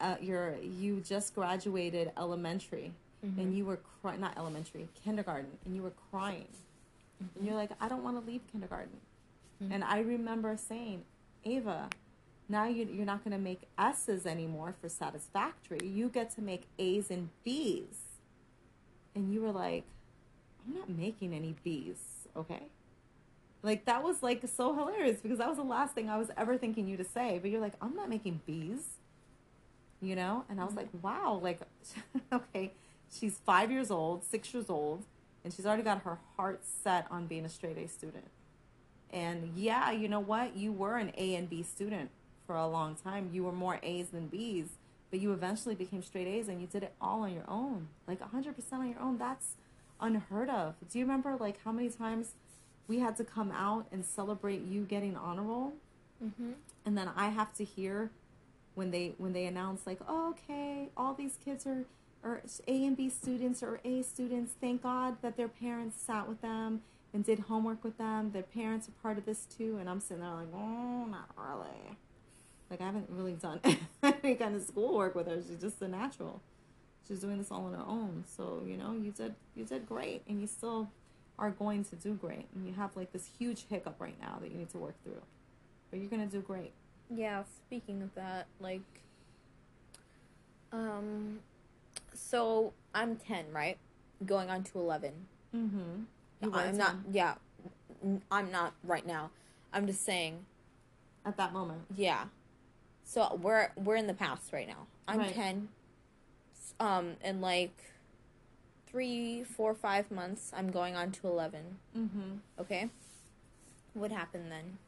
uh, 0.00 0.16
your 0.20 0.56
you 0.56 1.00
just 1.00 1.34
graduated 1.34 2.10
elementary 2.16 2.92
and 3.36 3.56
you 3.56 3.64
were 3.64 3.80
crying 4.00 4.20
not 4.20 4.38
elementary 4.38 4.88
kindergarten 5.04 5.50
and 5.66 5.76
you 5.76 5.82
were 5.82 5.92
crying. 6.10 6.46
And 7.20 7.44
you're 7.44 7.56
like 7.56 7.70
i 7.80 7.88
don't 7.88 8.04
want 8.04 8.18
to 8.18 8.30
leave 8.30 8.40
kindergarten. 8.50 9.00
And 9.70 9.84
i 9.84 9.98
remember 9.98 10.56
saying 10.56 11.02
ava 11.44 11.90
now 12.48 12.66
you, 12.66 12.88
you're 12.90 13.04
not 13.04 13.22
going 13.22 13.36
to 13.36 13.42
make 13.42 13.62
s's 13.76 14.24
anymore 14.24 14.74
for 14.80 14.88
satisfactory. 14.88 15.86
You 15.86 16.08
get 16.08 16.34
to 16.36 16.40
make 16.40 16.62
a's 16.78 17.10
and 17.10 17.28
b's. 17.44 17.96
And 19.14 19.34
you 19.34 19.42
were 19.42 19.52
like 19.52 19.84
i'm 20.68 20.74
not 20.74 20.88
making 20.88 21.32
any 21.32 21.54
B's, 21.64 21.98
okay 22.36 22.68
like 23.62 23.84
that 23.86 24.02
was 24.02 24.22
like 24.22 24.42
so 24.56 24.74
hilarious 24.74 25.20
because 25.20 25.38
that 25.38 25.48
was 25.48 25.56
the 25.56 25.64
last 25.64 25.94
thing 25.94 26.08
I 26.08 26.16
was 26.16 26.30
ever 26.36 26.56
thinking 26.56 26.86
you 26.86 26.96
to 26.96 27.04
say. 27.04 27.38
But 27.40 27.50
you're 27.50 27.60
like, 27.60 27.74
I'm 27.80 27.94
not 27.94 28.08
making 28.08 28.40
B's, 28.46 28.84
you 30.00 30.14
know. 30.14 30.44
And 30.48 30.60
I 30.60 30.64
was 30.64 30.74
mm-hmm. 30.74 30.78
like, 30.78 31.02
wow, 31.02 31.40
like, 31.42 31.60
okay, 32.32 32.72
she's 33.12 33.38
five 33.44 33.70
years 33.70 33.90
old, 33.90 34.24
six 34.24 34.54
years 34.54 34.70
old, 34.70 35.04
and 35.42 35.52
she's 35.52 35.66
already 35.66 35.82
got 35.82 36.02
her 36.02 36.18
heart 36.36 36.60
set 36.64 37.06
on 37.10 37.26
being 37.26 37.44
a 37.44 37.48
straight 37.48 37.78
A 37.78 37.88
student. 37.88 38.28
And 39.10 39.52
yeah, 39.56 39.90
you 39.90 40.08
know 40.08 40.20
what? 40.20 40.56
You 40.56 40.70
were 40.70 40.96
an 40.96 41.12
A 41.16 41.34
and 41.34 41.50
B 41.50 41.62
student 41.62 42.10
for 42.46 42.54
a 42.54 42.66
long 42.66 42.94
time. 42.94 43.30
You 43.32 43.44
were 43.44 43.52
more 43.52 43.80
A's 43.82 44.08
than 44.08 44.28
B's, 44.28 44.68
but 45.10 45.18
you 45.18 45.32
eventually 45.32 45.74
became 45.74 46.02
straight 46.02 46.28
A's, 46.28 46.46
and 46.46 46.60
you 46.60 46.68
did 46.68 46.84
it 46.84 46.92
all 47.00 47.22
on 47.22 47.32
your 47.32 47.44
own, 47.48 47.88
like 48.06 48.20
100% 48.20 48.54
on 48.72 48.88
your 48.88 49.00
own. 49.00 49.18
That's 49.18 49.56
unheard 50.00 50.48
of. 50.50 50.74
Do 50.90 50.98
you 50.98 51.04
remember 51.04 51.36
like 51.38 51.62
how 51.64 51.72
many 51.72 51.88
times? 51.90 52.32
we 52.86 53.00
had 53.00 53.14
to 53.18 53.22
come 53.22 53.52
out 53.52 53.84
and 53.92 54.02
celebrate 54.02 54.62
you 54.64 54.82
getting 54.82 55.14
honor 55.14 55.42
roll 55.42 55.74
Mm-hmm. 56.24 56.52
and 56.86 56.96
then 56.96 57.10
I 57.14 57.28
have 57.28 57.52
to 57.54 57.64
hear 57.64 58.10
when 58.74 58.90
they 58.90 59.14
when 59.18 59.34
they 59.34 59.44
announce 59.44 59.86
like, 59.86 59.98
oh, 60.08 60.30
okay, 60.30 60.88
all 60.96 61.12
these 61.14 61.36
kids 61.44 61.66
are 61.66 61.84
are 62.24 62.42
A 62.66 62.86
and 62.86 62.96
B 62.96 63.08
students 63.08 63.62
or 63.62 63.78
A 63.84 64.02
students. 64.02 64.54
Thank 64.60 64.82
God 64.82 65.18
that 65.22 65.36
their 65.36 65.46
parents 65.48 66.00
sat 66.00 66.28
with 66.28 66.40
them 66.40 66.80
and 67.14 67.24
did 67.24 67.40
homework 67.40 67.84
with 67.84 67.98
them. 67.98 68.32
Their 68.32 68.42
parents 68.42 68.88
are 68.88 68.92
part 69.02 69.16
of 69.18 69.26
this 69.26 69.44
too, 69.46 69.76
and 69.78 69.88
I'm 69.88 70.00
sitting 70.00 70.22
there 70.22 70.32
like, 70.32 70.48
oh, 70.54 71.04
not 71.08 71.28
really. 71.36 71.96
Like 72.70 72.80
I 72.80 72.86
haven't 72.86 73.08
really 73.10 73.34
done 73.34 73.60
any 74.02 74.34
kind 74.34 74.56
of 74.56 74.62
schoolwork 74.62 75.14
with 75.14 75.28
her. 75.28 75.36
She's 75.46 75.60
just 75.60 75.80
a 75.82 75.86
natural. 75.88 76.40
She's 77.08 77.20
doing 77.20 77.38
this 77.38 77.50
all 77.50 77.64
on 77.64 77.72
her 77.74 77.84
own. 77.86 78.24
So 78.36 78.62
you 78.66 78.76
know, 78.76 78.92
you 78.92 79.10
did 79.10 79.34
you 79.56 79.64
did 79.64 79.88
great, 79.88 80.22
and 80.28 80.40
you 80.40 80.46
still 80.46 80.90
are 81.38 81.50
going 81.50 81.84
to 81.84 81.96
do 81.96 82.14
great. 82.14 82.46
And 82.54 82.66
you 82.66 82.74
have 82.74 82.94
like 82.96 83.12
this 83.12 83.28
huge 83.38 83.64
hiccup 83.70 83.96
right 83.98 84.20
now 84.20 84.38
that 84.40 84.50
you 84.50 84.58
need 84.58 84.70
to 84.70 84.78
work 84.78 84.94
through, 85.04 85.22
but 85.90 85.98
you're 86.00 86.10
gonna 86.10 86.26
do 86.26 86.40
great. 86.40 86.72
Yeah, 87.10 87.44
speaking 87.66 88.02
of 88.02 88.14
that, 88.14 88.46
like 88.60 88.82
um 90.72 91.38
so 92.14 92.72
I'm 92.94 93.16
10, 93.16 93.46
right? 93.52 93.78
Going 94.26 94.50
on 94.50 94.64
to 94.64 94.78
11. 94.78 95.12
Mm-hmm. 95.54 96.54
I'm 96.54 96.76
not 96.76 96.96
yeah. 97.10 97.34
I'm 98.30 98.50
not 98.50 98.74
right 98.84 99.06
now. 99.06 99.30
I'm 99.72 99.86
just 99.86 100.04
saying, 100.04 100.44
at 101.24 101.36
that 101.36 101.52
moment. 101.52 101.82
yeah. 101.96 102.24
So 103.04 103.38
we're 103.40 103.70
we're 103.76 103.96
in 103.96 104.06
the 104.06 104.14
past 104.14 104.52
right 104.52 104.68
now. 104.68 104.86
I'm 105.06 105.20
Right. 105.20 105.34
10. 105.34 105.68
Um 106.80 107.16
in 107.24 107.40
like 107.40 107.76
three, 108.86 109.44
four, 109.44 109.74
five 109.74 110.10
months, 110.10 110.50
I'm 110.56 110.70
going 110.70 110.96
on 110.96 111.10
to 111.12 111.26
11. 111.28 111.60
Mm-hmm. 111.96 112.20
Okay? 112.58 112.88
What 113.92 114.10
happened 114.10 114.50
then? 114.50 114.78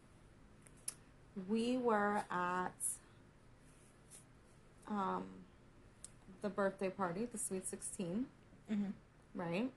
We 1.49 1.77
were 1.77 2.25
at 2.31 2.73
um, 4.89 5.25
the 6.43 6.49
birthday 6.49 6.89
party, 6.89 7.27
the 7.31 7.37
Sweet 7.39 7.69
16, 7.69 8.27
Mhm. 8.73 8.93
right? 9.35 9.71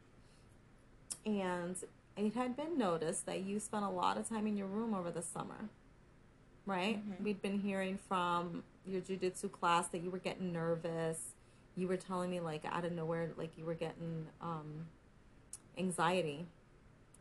And 1.25 1.75
it 2.17 2.33
had 2.33 2.55
been 2.55 2.77
noticed 2.77 3.25
that 3.25 3.41
you 3.41 3.59
spent 3.59 3.83
a 3.83 3.89
lot 3.89 4.17
of 4.17 4.27
time 4.29 4.47
in 4.47 4.55
your 4.57 4.67
room 4.67 4.93
over 4.93 5.11
the 5.11 5.21
summer, 5.21 5.69
right? 6.65 6.97
Mhm. 7.05 7.21
We'd 7.23 7.41
been 7.41 7.59
hearing 7.59 7.97
from 7.97 8.63
your 8.85 9.01
jujitsu 9.01 9.51
class 9.51 9.87
that 9.89 9.99
you 9.99 10.09
were 10.09 10.17
getting 10.19 10.51
nervous. 10.53 11.33
You 11.75 11.87
were 11.87 11.97
telling 11.97 12.29
me, 12.29 12.39
like, 12.39 12.65
out 12.65 12.85
of 12.85 12.91
nowhere, 12.91 13.31
like, 13.37 13.57
you 13.57 13.65
were 13.65 13.73
getting 13.73 14.27
um, 14.41 14.87
anxiety 15.77 16.45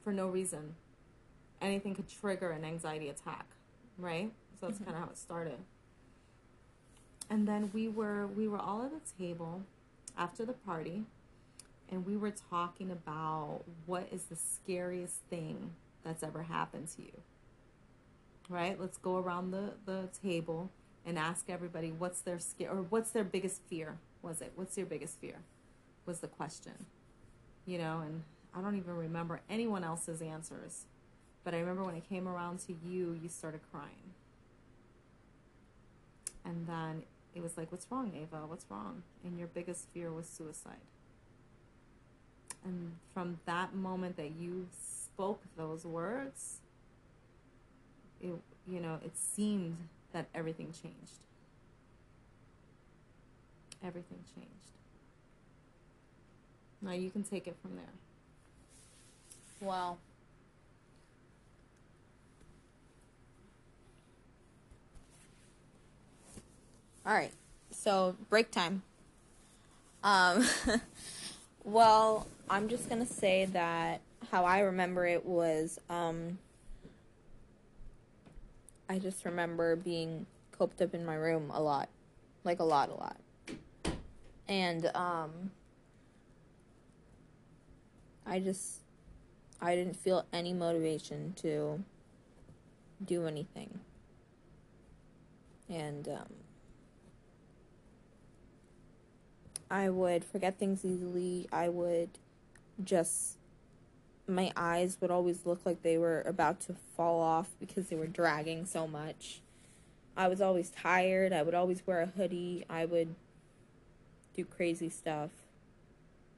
for 0.05 0.12
no 0.12 0.29
reason. 0.29 0.75
Anything 1.61 1.95
could 1.95 2.09
trigger 2.09 2.51
an 2.51 2.65
anxiety 2.65 3.09
attack, 3.09 3.47
right? 3.99 4.31
So 4.61 4.67
that's 4.67 4.79
Mhm. 4.79 4.85
kind 4.85 4.97
of 4.97 5.05
how 5.05 5.11
it 5.11 5.19
started. 5.19 5.59
And 7.31 7.49
then 7.49 7.71
we 7.73 7.88
were 7.88 8.27
we 8.27 8.47
were 8.49 8.59
all 8.59 8.83
at 8.83 8.93
the 8.93 9.12
table 9.19 9.62
after 10.17 10.45
the 10.45 10.53
party, 10.53 11.05
and 11.88 12.05
we 12.05 12.17
were 12.17 12.31
talking 12.33 12.91
about 12.91 13.62
what 13.87 14.09
is 14.12 14.25
the 14.25 14.37
scariest 14.37 15.21
thing 15.31 15.75
that's 16.03 16.23
ever 16.23 16.43
happened 16.43 16.88
to 16.97 17.03
you. 17.03 17.23
Right? 18.49 18.79
Let's 18.79 18.99
go 18.99 19.17
around 19.17 19.53
the 19.53 19.75
the 19.87 20.09
table 20.23 20.71
and 21.07 21.19
ask 21.19 21.49
everybody 21.49 21.91
what's 21.93 22.21
their 22.21 22.38
scare 22.38 22.71
or 22.71 22.83
what's 22.83 23.11
their 23.11 23.25
biggest 23.25 23.62
fear. 23.62 23.99
Was 24.23 24.41
it? 24.41 24.53
What's 24.55 24.77
your 24.77 24.87
biggest 24.87 25.19
fear? 25.19 25.37
Was 26.07 26.21
the 26.21 26.29
question. 26.29 26.87
You 27.67 27.79
know, 27.79 28.03
and 28.05 28.23
I 28.55 28.61
don't 28.61 28.77
even 28.77 28.97
remember 28.97 29.41
anyone 29.51 29.85
else's 29.85 30.23
answers. 30.23 30.85
But 31.45 31.55
I 31.55 31.59
remember 31.59 31.85
when 31.85 31.97
it 31.97 32.09
came 32.09 32.29
around 32.29 32.61
to 32.61 32.75
you, 32.85 33.19
you 33.21 33.29
started 33.29 33.61
crying. 33.73 34.15
And 36.45 36.67
then 36.67 37.03
it 37.35 37.43
was 37.43 37.57
like, 37.57 37.71
What's 37.73 37.87
wrong, 37.91 38.13
Ava? 38.15 38.47
What's 38.47 38.67
wrong? 38.71 39.03
And 39.25 39.39
your 39.39 39.49
biggest 39.49 39.89
fear 39.93 40.13
was 40.13 40.27
suicide. 40.27 40.77
And 42.65 42.97
from 43.13 43.41
that 43.45 43.75
moment 43.75 44.17
that 44.17 44.33
you 44.39 44.69
spoke 44.81 45.43
those 45.57 45.85
words, 45.85 46.59
it, 48.21 48.33
you 48.69 48.81
know, 48.81 48.99
it 49.05 49.17
seemed 49.17 49.89
that 50.13 50.27
everything 50.35 50.67
changed. 50.67 51.19
Everything 53.85 54.18
changed. 54.35 54.49
Now 56.81 56.92
you 56.92 57.11
can 57.11 57.23
take 57.23 57.47
it 57.47 57.57
from 57.62 57.77
there. 57.77 57.85
Wow. 59.61 59.99
All 67.05 67.14
right. 67.14 67.33
So, 67.71 68.16
break 68.29 68.51
time. 68.51 68.83
Um 70.05 70.45
well, 71.64 72.27
I'm 72.51 72.68
just 72.68 72.88
going 72.88 73.05
to 73.05 73.12
say 73.12 73.47
that 73.47 74.01
how 74.31 74.45
I 74.45 74.61
remember 74.61 75.07
it 75.07 75.25
was 75.25 75.79
um 75.88 76.38
I 78.88 78.99
just 78.99 79.25
remember 79.25 79.77
being 79.77 80.27
coped 80.51 80.83
up 80.83 80.95
in 80.95 81.05
my 81.05 81.14
room 81.14 81.51
a 81.55 81.62
lot. 81.62 81.88
Like 82.45 82.61
a 82.61 82.64
lot, 82.64 82.88
a 82.88 82.95
lot. 82.95 83.16
And 84.48 84.87
um 84.94 85.50
I 88.26 88.38
just 88.38 88.83
I 89.61 89.76
didn't 89.76 89.94
feel 89.94 90.26
any 90.33 90.52
motivation 90.52 91.35
to 91.37 91.85
do 93.05 93.26
anything. 93.26 93.78
And 95.68 96.09
um, 96.09 96.35
I 99.70 99.88
would 99.88 100.24
forget 100.24 100.59
things 100.59 100.85
easily. 100.85 101.48
I 101.52 101.68
would 101.68 102.11
just, 102.83 103.38
my 104.26 104.52
eyes 104.57 104.98
would 105.00 105.11
always 105.11 105.46
look 105.46 105.61
like 105.64 105.83
they 105.83 105.96
were 105.96 106.22
about 106.22 106.61
to 106.62 106.74
fall 106.96 107.20
off 107.20 107.50
because 107.61 107.88
they 107.88 107.96
were 107.96 108.09
dragging 108.09 108.66
so 108.66 108.87
much. 108.87 109.40
I 110.16 110.28
was 110.28 110.40
always 110.40 110.70
tired. 110.70 111.33
I 111.33 111.42
would 111.42 111.55
always 111.55 111.87
wear 111.87 112.00
a 112.00 112.07
hoodie. 112.07 112.66
I 112.68 112.85
would 112.85 113.14
do 114.35 114.45
crazy 114.45 114.88
stuff. 114.88 115.31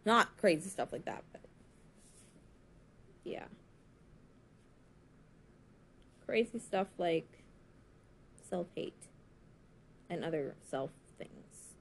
Not 0.04 0.36
crazy 0.36 0.68
stuff 0.68 0.92
like 0.92 1.04
that, 1.06 1.24
but 1.32 1.40
yeah. 3.24 3.44
Crazy 6.26 6.58
stuff 6.58 6.88
like 6.98 7.28
self 8.48 8.66
hate 8.74 8.92
and 10.10 10.24
other 10.24 10.54
self 10.70 10.90
things. 11.18 11.74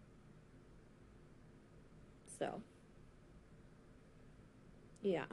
So, 2.40 2.62
yeah. 5.02 5.26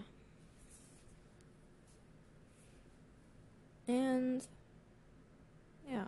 And, 3.88 4.46
yeah. 5.88 6.06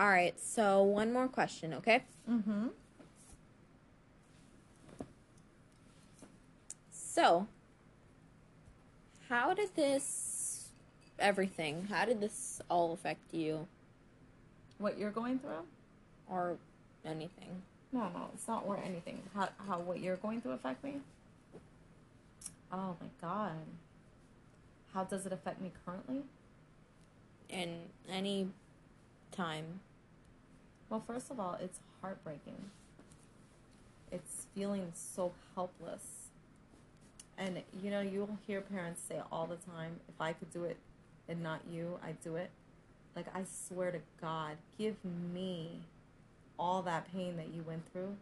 All 0.00 0.08
right, 0.08 0.40
so 0.40 0.82
one 0.82 1.12
more 1.12 1.28
question, 1.28 1.74
okay? 1.74 2.02
Mm-hmm. 2.28 2.68
So, 6.90 7.46
how 9.28 9.52
did 9.52 9.76
this 9.76 10.68
everything? 11.18 11.86
How 11.90 12.06
did 12.06 12.18
this 12.18 12.62
all 12.70 12.94
affect 12.94 13.34
you 13.34 13.66
What 14.78 14.98
you're 14.98 15.10
going 15.10 15.38
through? 15.38 15.66
or 16.30 16.56
anything? 17.04 17.60
No, 17.92 18.08
no, 18.14 18.30
it's 18.32 18.48
not 18.48 18.64
or 18.66 18.78
anything. 18.82 19.20
How, 19.34 19.50
how 19.68 19.80
what 19.80 20.00
you're 20.00 20.16
going 20.16 20.40
through 20.40 20.52
affect 20.52 20.82
me? 20.82 20.94
Oh 22.72 22.96
my 22.98 23.08
god. 23.20 23.52
How 24.94 25.04
does 25.04 25.26
it 25.26 25.32
affect 25.32 25.60
me 25.60 25.72
currently? 25.84 26.22
In 27.50 27.80
any 28.08 28.48
time? 29.30 29.80
Well, 30.90 31.02
first 31.06 31.30
of 31.30 31.38
all, 31.38 31.56
it's 31.62 31.78
heartbreaking. 32.02 32.70
It's 34.10 34.46
feeling 34.56 34.90
so 34.92 35.32
helpless. 35.54 36.02
And 37.38 37.62
you 37.80 37.90
know, 37.90 38.00
you'll 38.00 38.38
hear 38.46 38.60
parents 38.60 39.00
say 39.08 39.20
all 39.30 39.46
the 39.46 39.56
time, 39.56 40.00
if 40.08 40.20
I 40.20 40.32
could 40.32 40.52
do 40.52 40.64
it 40.64 40.76
and 41.28 41.42
not 41.42 41.60
you, 41.72 41.98
I'd 42.04 42.20
do 42.22 42.34
it. 42.34 42.50
Like 43.14 43.26
I 43.34 43.44
swear 43.68 43.92
to 43.92 44.00
God, 44.20 44.56
give 44.78 44.96
me 45.04 45.82
all 46.58 46.82
that 46.82 47.10
pain 47.12 47.36
that 47.36 47.54
you 47.54 47.62
went 47.62 47.90
through 47.92 48.16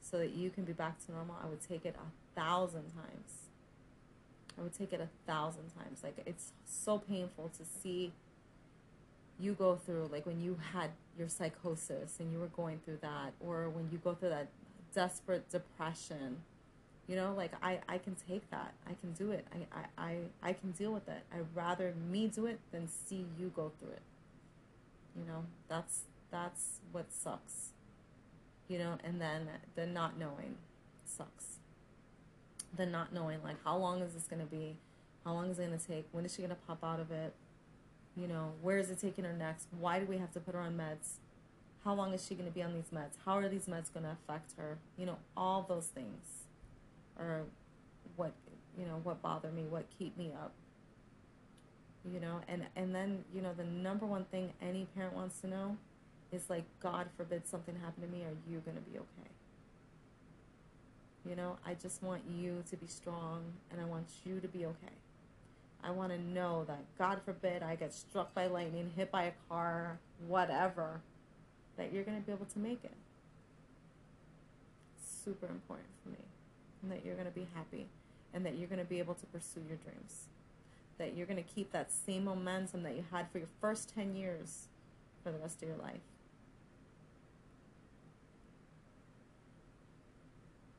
so 0.00 0.18
that 0.18 0.34
you 0.34 0.48
can 0.48 0.64
be 0.64 0.72
back 0.72 1.04
to 1.04 1.12
normal. 1.12 1.36
I 1.42 1.46
would 1.46 1.60
take 1.68 1.84
it 1.84 1.96
a 1.96 2.38
thousand 2.40 2.94
times. 2.94 3.46
I 4.58 4.62
would 4.62 4.72
take 4.76 4.92
it 4.94 5.00
a 5.02 5.08
thousand 5.30 5.70
times. 5.78 6.00
Like 6.02 6.16
it's 6.24 6.52
so 6.64 6.98
painful 6.98 7.50
to 7.58 7.64
see 7.82 8.12
you 9.38 9.52
go 9.52 9.76
through, 9.76 10.08
like 10.12 10.26
when 10.26 10.40
you 10.40 10.58
had 10.72 10.90
your 11.18 11.28
psychosis 11.28 12.16
and 12.18 12.32
you 12.32 12.38
were 12.38 12.46
going 12.48 12.80
through 12.84 12.98
that, 13.02 13.32
or 13.40 13.68
when 13.68 13.88
you 13.92 13.98
go 13.98 14.14
through 14.14 14.30
that 14.30 14.48
desperate 14.94 15.48
depression, 15.50 16.38
you 17.06 17.16
know, 17.16 17.34
like 17.36 17.52
I, 17.62 17.80
I 17.88 17.98
can 17.98 18.16
take 18.28 18.50
that. 18.50 18.72
I 18.86 18.94
can 19.00 19.12
do 19.12 19.30
it. 19.32 19.46
I, 19.52 19.78
I, 19.78 20.08
I, 20.08 20.16
I 20.42 20.52
can 20.52 20.72
deal 20.72 20.92
with 20.92 21.08
it. 21.08 21.22
I'd 21.32 21.46
rather 21.54 21.94
me 22.10 22.26
do 22.28 22.46
it 22.46 22.58
than 22.72 22.88
see 22.88 23.26
you 23.38 23.52
go 23.54 23.70
through 23.78 23.92
it. 23.92 24.02
You 25.16 25.24
know, 25.26 25.44
that's 25.68 26.00
that's 26.30 26.80
what 26.92 27.12
sucks. 27.12 27.70
You 28.68 28.78
know, 28.78 28.98
and 29.04 29.20
then 29.20 29.48
the 29.76 29.86
not 29.86 30.18
knowing 30.18 30.56
sucks. 31.04 31.58
The 32.76 32.84
not 32.84 33.12
knowing, 33.14 33.42
like, 33.42 33.56
how 33.64 33.76
long 33.76 34.02
is 34.02 34.12
this 34.12 34.24
to 34.24 34.36
be? 34.36 34.76
How 35.24 35.32
long 35.32 35.50
is 35.50 35.58
it 35.58 35.70
to 35.70 35.86
take? 35.86 36.06
When 36.12 36.24
is 36.24 36.34
she 36.34 36.42
to 36.42 36.56
pop 36.66 36.84
out 36.84 37.00
of 37.00 37.10
it? 37.10 37.32
You 38.18 38.28
know, 38.28 38.52
where 38.62 38.78
is 38.78 38.90
it 38.90 38.98
taking 38.98 39.24
her 39.24 39.32
next? 39.32 39.68
Why 39.78 39.98
do 39.98 40.06
we 40.06 40.18
have 40.18 40.32
to 40.32 40.40
put 40.40 40.54
her 40.54 40.60
on 40.60 40.76
meds? 40.76 41.18
How 41.84 41.94
long 41.94 42.12
is 42.14 42.26
she 42.26 42.34
going 42.34 42.48
to 42.48 42.54
be 42.54 42.62
on 42.62 42.72
these 42.72 42.90
meds? 42.92 43.14
How 43.24 43.36
are 43.36 43.48
these 43.48 43.66
meds 43.66 43.92
going 43.92 44.04
to 44.04 44.12
affect 44.12 44.54
her? 44.56 44.78
You 44.96 45.06
know, 45.06 45.18
all 45.36 45.66
those 45.68 45.86
things 45.86 46.44
are 47.18 47.42
what, 48.16 48.32
you 48.78 48.86
know, 48.86 49.00
what 49.02 49.22
bother 49.22 49.50
me, 49.50 49.64
what 49.68 49.84
keep 49.98 50.16
me 50.16 50.32
up. 50.32 50.52
You 52.10 52.20
know, 52.20 52.40
and 52.48 52.64
and 52.76 52.94
then, 52.94 53.24
you 53.34 53.42
know, 53.42 53.52
the 53.52 53.64
number 53.64 54.06
one 54.06 54.24
thing 54.24 54.52
any 54.62 54.86
parent 54.94 55.14
wants 55.14 55.40
to 55.40 55.48
know 55.48 55.76
is 56.32 56.48
like 56.48 56.64
God 56.80 57.08
forbid 57.16 57.46
something 57.46 57.74
happen 57.82 58.02
to 58.02 58.08
me, 58.08 58.22
are 58.22 58.36
you 58.50 58.60
going 58.60 58.76
to 58.76 58.82
be 58.82 58.96
okay? 58.96 59.30
You 61.28 61.34
know, 61.34 61.56
I 61.66 61.74
just 61.74 62.02
want 62.02 62.22
you 62.30 62.62
to 62.70 62.76
be 62.76 62.86
strong 62.86 63.42
and 63.70 63.80
I 63.80 63.84
want 63.84 64.06
you 64.24 64.38
to 64.38 64.48
be 64.48 64.64
okay. 64.66 64.94
I 65.86 65.90
want 65.90 66.10
to 66.10 66.20
know 66.20 66.64
that, 66.66 66.80
God 66.98 67.20
forbid, 67.24 67.62
I 67.62 67.76
get 67.76 67.94
struck 67.94 68.34
by 68.34 68.48
lightning, 68.48 68.90
hit 68.96 69.12
by 69.12 69.24
a 69.24 69.32
car, 69.48 69.98
whatever, 70.26 71.00
that 71.76 71.92
you're 71.92 72.02
going 72.02 72.18
to 72.20 72.26
be 72.26 72.32
able 72.32 72.46
to 72.46 72.58
make 72.58 72.80
it. 72.82 72.92
Super 75.24 75.46
important 75.46 75.86
for 76.02 76.08
me. 76.10 76.16
And 76.82 76.90
that 76.90 77.04
you're 77.04 77.14
going 77.14 77.26
to 77.28 77.32
be 77.32 77.46
happy. 77.54 77.86
And 78.34 78.44
that 78.44 78.56
you're 78.56 78.68
going 78.68 78.80
to 78.80 78.84
be 78.84 78.98
able 78.98 79.14
to 79.14 79.26
pursue 79.26 79.60
your 79.68 79.78
dreams. 79.78 80.24
That 80.98 81.16
you're 81.16 81.26
going 81.26 81.42
to 81.42 81.48
keep 81.54 81.70
that 81.72 81.92
same 81.92 82.24
momentum 82.24 82.82
that 82.82 82.96
you 82.96 83.04
had 83.12 83.30
for 83.30 83.38
your 83.38 83.48
first 83.60 83.94
10 83.94 84.16
years 84.16 84.66
for 85.22 85.30
the 85.30 85.38
rest 85.38 85.62
of 85.62 85.68
your 85.68 85.78
life. 85.78 86.00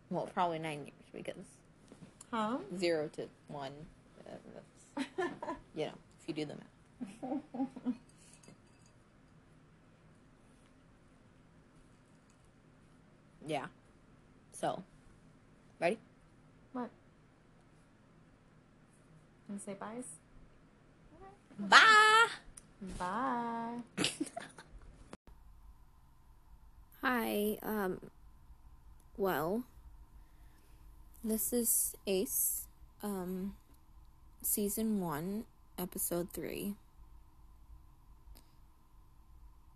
Well, 0.10 0.30
probably 0.34 0.60
nine 0.60 0.80
years 0.80 0.94
because 1.14 1.46
Huh? 2.32 2.58
zero 2.78 3.10
to 3.14 3.28
one, 3.48 3.72
uh, 4.28 4.32
you 5.76 5.86
know, 5.86 5.92
if 6.22 6.28
you 6.28 6.34
do 6.34 6.46
the 6.46 6.56
math. 6.56 7.42
Yeah. 13.48 13.68
So, 14.52 14.84
ready? 15.80 15.98
What? 16.74 16.90
And 19.48 19.62
say 19.62 19.74
byes? 19.80 20.04
Bye. 21.58 22.28
Bye. 23.00 23.78
Hi, 27.02 27.58
um, 27.64 28.02
well, 29.16 29.64
this 31.24 31.54
is 31.54 31.96
Ace, 32.06 32.66
um, 33.02 33.56
season 34.42 35.02
one, 35.02 35.46
episode 35.78 36.30
three. 36.32 36.76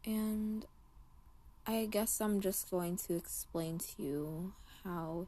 And 0.05 0.65
I 1.67 1.87
guess 1.89 2.19
I'm 2.19 2.41
just 2.41 2.71
going 2.71 2.97
to 2.97 3.15
explain 3.15 3.77
to 3.77 4.01
you 4.01 4.53
how, 4.83 5.27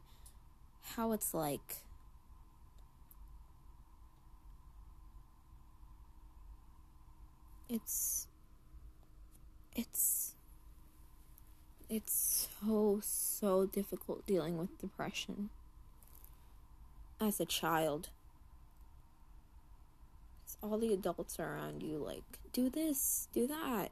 how 0.96 1.12
it's 1.12 1.32
like. 1.32 1.76
It's, 7.68 8.26
it's, 9.74 10.34
it's 11.88 12.48
so, 12.62 13.00
so 13.02 13.66
difficult 13.66 14.26
dealing 14.26 14.58
with 14.58 14.78
depression 14.78 15.50
as 17.20 17.40
a 17.40 17.44
child. 17.46 18.10
All 20.64 20.78
the 20.78 20.92
adults 20.92 21.38
around 21.38 21.82
you, 21.82 21.98
like, 21.98 22.22
do 22.52 22.70
this, 22.70 23.28
do 23.34 23.46
that. 23.46 23.90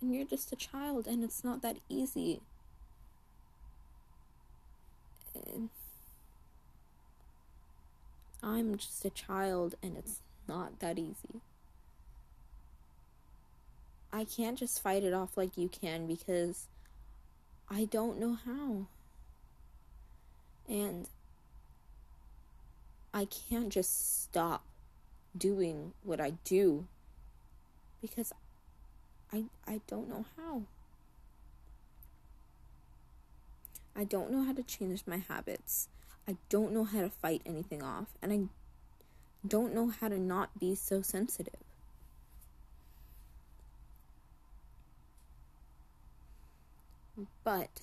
And 0.00 0.14
you're 0.14 0.24
just 0.24 0.52
a 0.52 0.56
child, 0.56 1.06
and 1.06 1.22
it's 1.22 1.44
not 1.44 1.62
that 1.62 1.76
easy. 1.88 2.40
And 5.34 5.68
I'm 8.42 8.76
just 8.76 9.04
a 9.04 9.10
child, 9.10 9.74
and 9.82 9.96
it's 9.96 10.20
not 10.48 10.80
that 10.80 10.98
easy. 10.98 11.40
I 14.12 14.24
can't 14.24 14.58
just 14.58 14.82
fight 14.82 15.04
it 15.04 15.12
off 15.12 15.36
like 15.36 15.58
you 15.58 15.68
can 15.68 16.06
because 16.06 16.66
I 17.68 17.84
don't 17.84 18.18
know 18.18 18.38
how. 18.46 18.86
And 20.68 21.08
I 23.12 23.26
can't 23.26 23.70
just 23.70 24.22
stop 24.22 24.62
doing 25.36 25.92
what 26.02 26.20
I 26.20 26.34
do 26.44 26.86
because 28.00 28.32
I 29.32 29.44
I 29.66 29.80
don't 29.86 30.08
know 30.08 30.24
how. 30.36 30.62
I 33.94 34.04
don't 34.04 34.30
know 34.30 34.44
how 34.44 34.52
to 34.52 34.62
change 34.62 35.04
my 35.06 35.18
habits. 35.18 35.88
I 36.28 36.36
don't 36.48 36.72
know 36.72 36.84
how 36.84 37.00
to 37.00 37.08
fight 37.08 37.40
anything 37.46 37.82
off 37.82 38.08
and 38.20 38.32
I 38.32 38.40
don't 39.46 39.74
know 39.74 39.88
how 39.88 40.08
to 40.08 40.18
not 40.18 40.58
be 40.58 40.74
so 40.74 41.02
sensitive. 41.02 41.54
But 47.42 47.80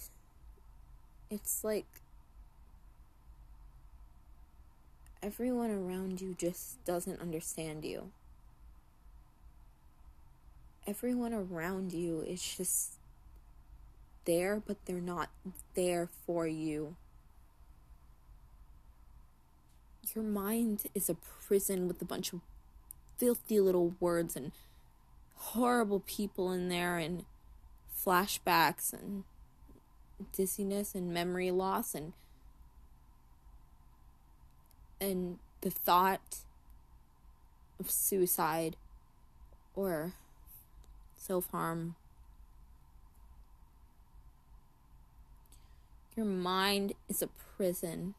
it's 1.31 1.63
like 1.63 2.02
everyone 5.23 5.71
around 5.71 6.19
you 6.19 6.35
just 6.37 6.83
doesn't 6.83 7.21
understand 7.21 7.85
you. 7.85 8.11
Everyone 10.85 11.33
around 11.33 11.93
you 11.93 12.21
is 12.27 12.57
just 12.57 12.95
there, 14.25 14.61
but 14.65 14.75
they're 14.85 14.99
not 14.99 15.29
there 15.75 16.09
for 16.25 16.45
you. 16.45 16.97
Your 20.13 20.25
mind 20.25 20.83
is 20.93 21.09
a 21.09 21.15
prison 21.15 21.87
with 21.87 22.01
a 22.01 22.05
bunch 22.05 22.33
of 22.33 22.41
filthy 23.17 23.61
little 23.61 23.95
words 24.01 24.35
and 24.35 24.51
horrible 25.35 26.01
people 26.01 26.51
in 26.51 26.67
there, 26.67 26.97
and 26.97 27.23
flashbacks 28.05 28.91
and 28.91 29.23
dizziness 30.33 30.93
and 30.93 31.13
memory 31.13 31.49
loss 31.49 31.95
and 31.95 32.11
and 35.03 35.37
the 35.61 35.69
thought 35.69 36.37
of 37.79 37.91
suicide 37.91 38.77
or 39.75 40.13
self-harm 41.17 41.95
your 46.15 46.25
mind 46.25 46.93
is 47.09 47.21
a 47.21 47.27
prison. 47.27 48.13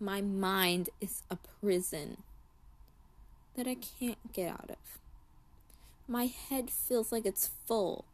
My 0.00 0.20
mind 0.20 0.90
is 1.00 1.22
a 1.30 1.36
prison 1.36 2.18
that 3.56 3.66
I 3.66 3.74
can't 3.74 4.32
get 4.32 4.48
out 4.48 4.70
of. 4.70 4.76
My 6.08 6.26
head 6.26 6.70
feels 6.70 7.12
like 7.12 7.26
it's 7.26 7.50
full 7.66 8.04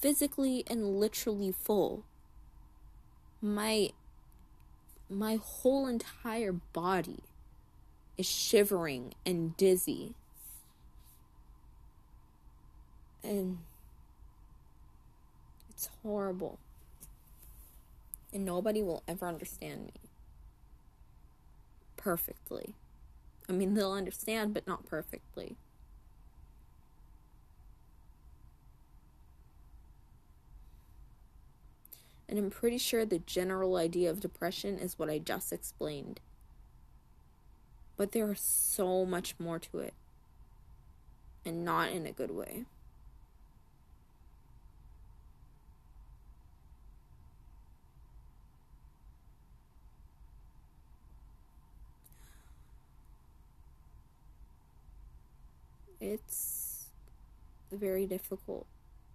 physically 0.00 0.64
and 0.66 0.98
literally 0.98 1.52
full. 1.52 2.04
My 3.40 3.90
my 5.10 5.38
whole 5.40 5.86
entire 5.86 6.52
body 6.52 7.20
is 8.16 8.26
shivering 8.26 9.14
and 9.24 9.56
dizzy. 9.56 10.14
And 13.22 13.58
it's 15.70 15.88
horrible. 16.02 16.58
And 18.32 18.44
nobody 18.44 18.82
will 18.82 19.02
ever 19.08 19.26
understand 19.26 19.86
me 19.86 19.92
perfectly. 21.96 22.74
I 23.48 23.52
mean 23.52 23.74
they'll 23.74 23.92
understand 23.92 24.52
but 24.52 24.66
not 24.66 24.86
perfectly 24.86 25.56
and 32.28 32.38
I'm 32.38 32.50
pretty 32.50 32.78
sure 32.78 33.04
the 33.04 33.18
general 33.20 33.76
idea 33.76 34.10
of 34.10 34.20
depression 34.20 34.78
is 34.78 34.98
what 34.98 35.10
I 35.10 35.18
just 35.18 35.52
explained. 35.52 36.20
But 37.98 38.12
there 38.12 38.32
is 38.32 38.40
so 38.40 39.04
much 39.04 39.34
more 39.38 39.58
to 39.58 39.80
it. 39.80 39.92
and 41.44 41.64
not 41.64 41.90
in 41.90 42.06
a 42.06 42.12
good 42.12 42.30
way. 42.30 42.64
It's 56.00 56.90
very 57.72 58.06
difficult 58.06 58.66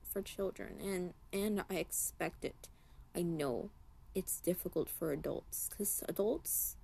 for 0.03 0.21
children 0.21 0.79
and 0.81 1.13
and 1.33 1.63
I 1.69 1.75
expect 1.75 2.45
it. 2.45 2.69
I 3.15 3.21
know 3.21 3.69
it's 4.15 4.39
difficult 4.39 4.89
for 4.89 5.11
adults 5.11 5.69
cuz 5.75 6.03
adults 6.07 6.75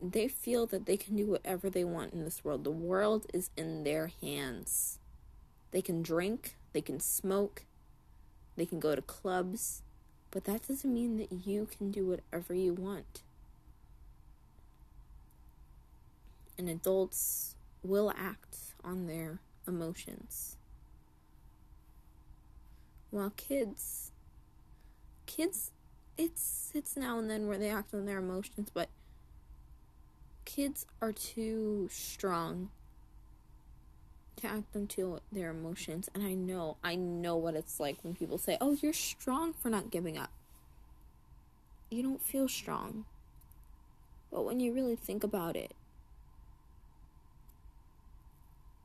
they 0.00 0.28
feel 0.28 0.66
that 0.66 0.86
they 0.86 0.96
can 0.96 1.16
do 1.16 1.26
whatever 1.26 1.68
they 1.68 1.84
want 1.84 2.12
in 2.12 2.24
this 2.24 2.44
world. 2.44 2.64
The 2.64 2.70
world 2.70 3.26
is 3.34 3.50
in 3.56 3.82
their 3.82 4.12
hands. 4.22 4.98
They 5.70 5.82
can 5.82 6.02
drink, 6.02 6.56
they 6.72 6.80
can 6.80 7.00
smoke, 7.00 7.64
they 8.56 8.64
can 8.64 8.80
go 8.80 8.94
to 8.94 9.02
clubs, 9.02 9.82
but 10.30 10.44
that 10.44 10.66
doesn't 10.66 10.92
mean 10.92 11.16
that 11.18 11.32
you 11.46 11.66
can 11.66 11.90
do 11.90 12.06
whatever 12.06 12.54
you 12.54 12.74
want. 12.74 13.22
And 16.56 16.68
adults 16.68 17.54
will 17.82 18.12
act 18.16 18.56
on 18.84 19.06
their 19.06 19.40
emotions. 19.66 20.56
While 23.10 23.30
kids 23.30 24.12
kids 25.28 25.70
it's 26.16 26.72
it's 26.74 26.96
now 26.96 27.18
and 27.20 27.30
then 27.30 27.46
where 27.46 27.58
they 27.58 27.70
act 27.70 27.94
on 27.94 28.06
their 28.06 28.18
emotions, 28.18 28.70
but 28.74 28.88
kids 30.44 30.84
are 31.00 31.12
too 31.12 31.88
strong 31.92 32.70
to 34.36 34.46
act 34.48 34.74
onto 34.74 35.18
their 35.30 35.50
emotions 35.50 36.08
and 36.14 36.24
I 36.24 36.34
know 36.34 36.76
I 36.82 36.96
know 36.96 37.36
what 37.36 37.54
it's 37.54 37.78
like 37.78 37.98
when 38.02 38.14
people 38.16 38.38
say, 38.38 38.58
"Oh, 38.60 38.72
you're 38.72 38.92
strong 38.92 39.52
for 39.52 39.70
not 39.70 39.90
giving 39.90 40.18
up." 40.18 40.30
You 41.90 42.02
don't 42.02 42.20
feel 42.20 42.48
strong. 42.48 43.04
But 44.30 44.44
when 44.44 44.60
you 44.60 44.74
really 44.74 44.96
think 44.96 45.24
about 45.24 45.56
it, 45.56 45.72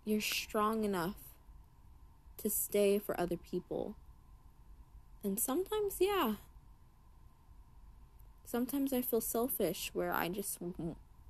you're 0.05 0.21
strong 0.21 0.83
enough 0.83 1.17
to 2.37 2.49
stay 2.49 2.99
for 2.99 3.19
other 3.19 3.37
people. 3.37 3.95
And 5.23 5.39
sometimes, 5.39 5.97
yeah. 5.99 6.35
Sometimes 8.45 8.93
I 8.93 9.01
feel 9.01 9.21
selfish 9.21 9.89
where 9.93 10.13
I 10.13 10.29
just 10.29 10.59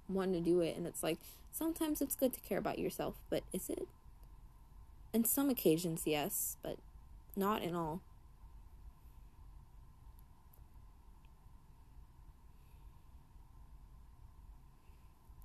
want 0.09 0.33
to 0.33 0.41
do 0.41 0.59
it. 0.61 0.75
And 0.77 0.85
it's 0.85 1.03
like, 1.03 1.19
sometimes 1.51 2.01
it's 2.01 2.15
good 2.15 2.33
to 2.33 2.39
care 2.41 2.57
about 2.57 2.79
yourself, 2.79 3.15
but 3.29 3.43
is 3.53 3.69
it? 3.69 3.87
In 5.13 5.23
some 5.23 5.49
occasions, 5.49 6.03
yes, 6.05 6.57
but 6.61 6.77
not 7.35 7.61
in 7.63 7.75
all. 7.75 8.01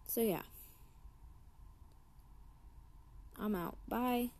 So, 0.07 0.21
yeah. 0.23 0.43
I'm 3.39 3.55
out. 3.55 3.77
Bye. 3.89 4.31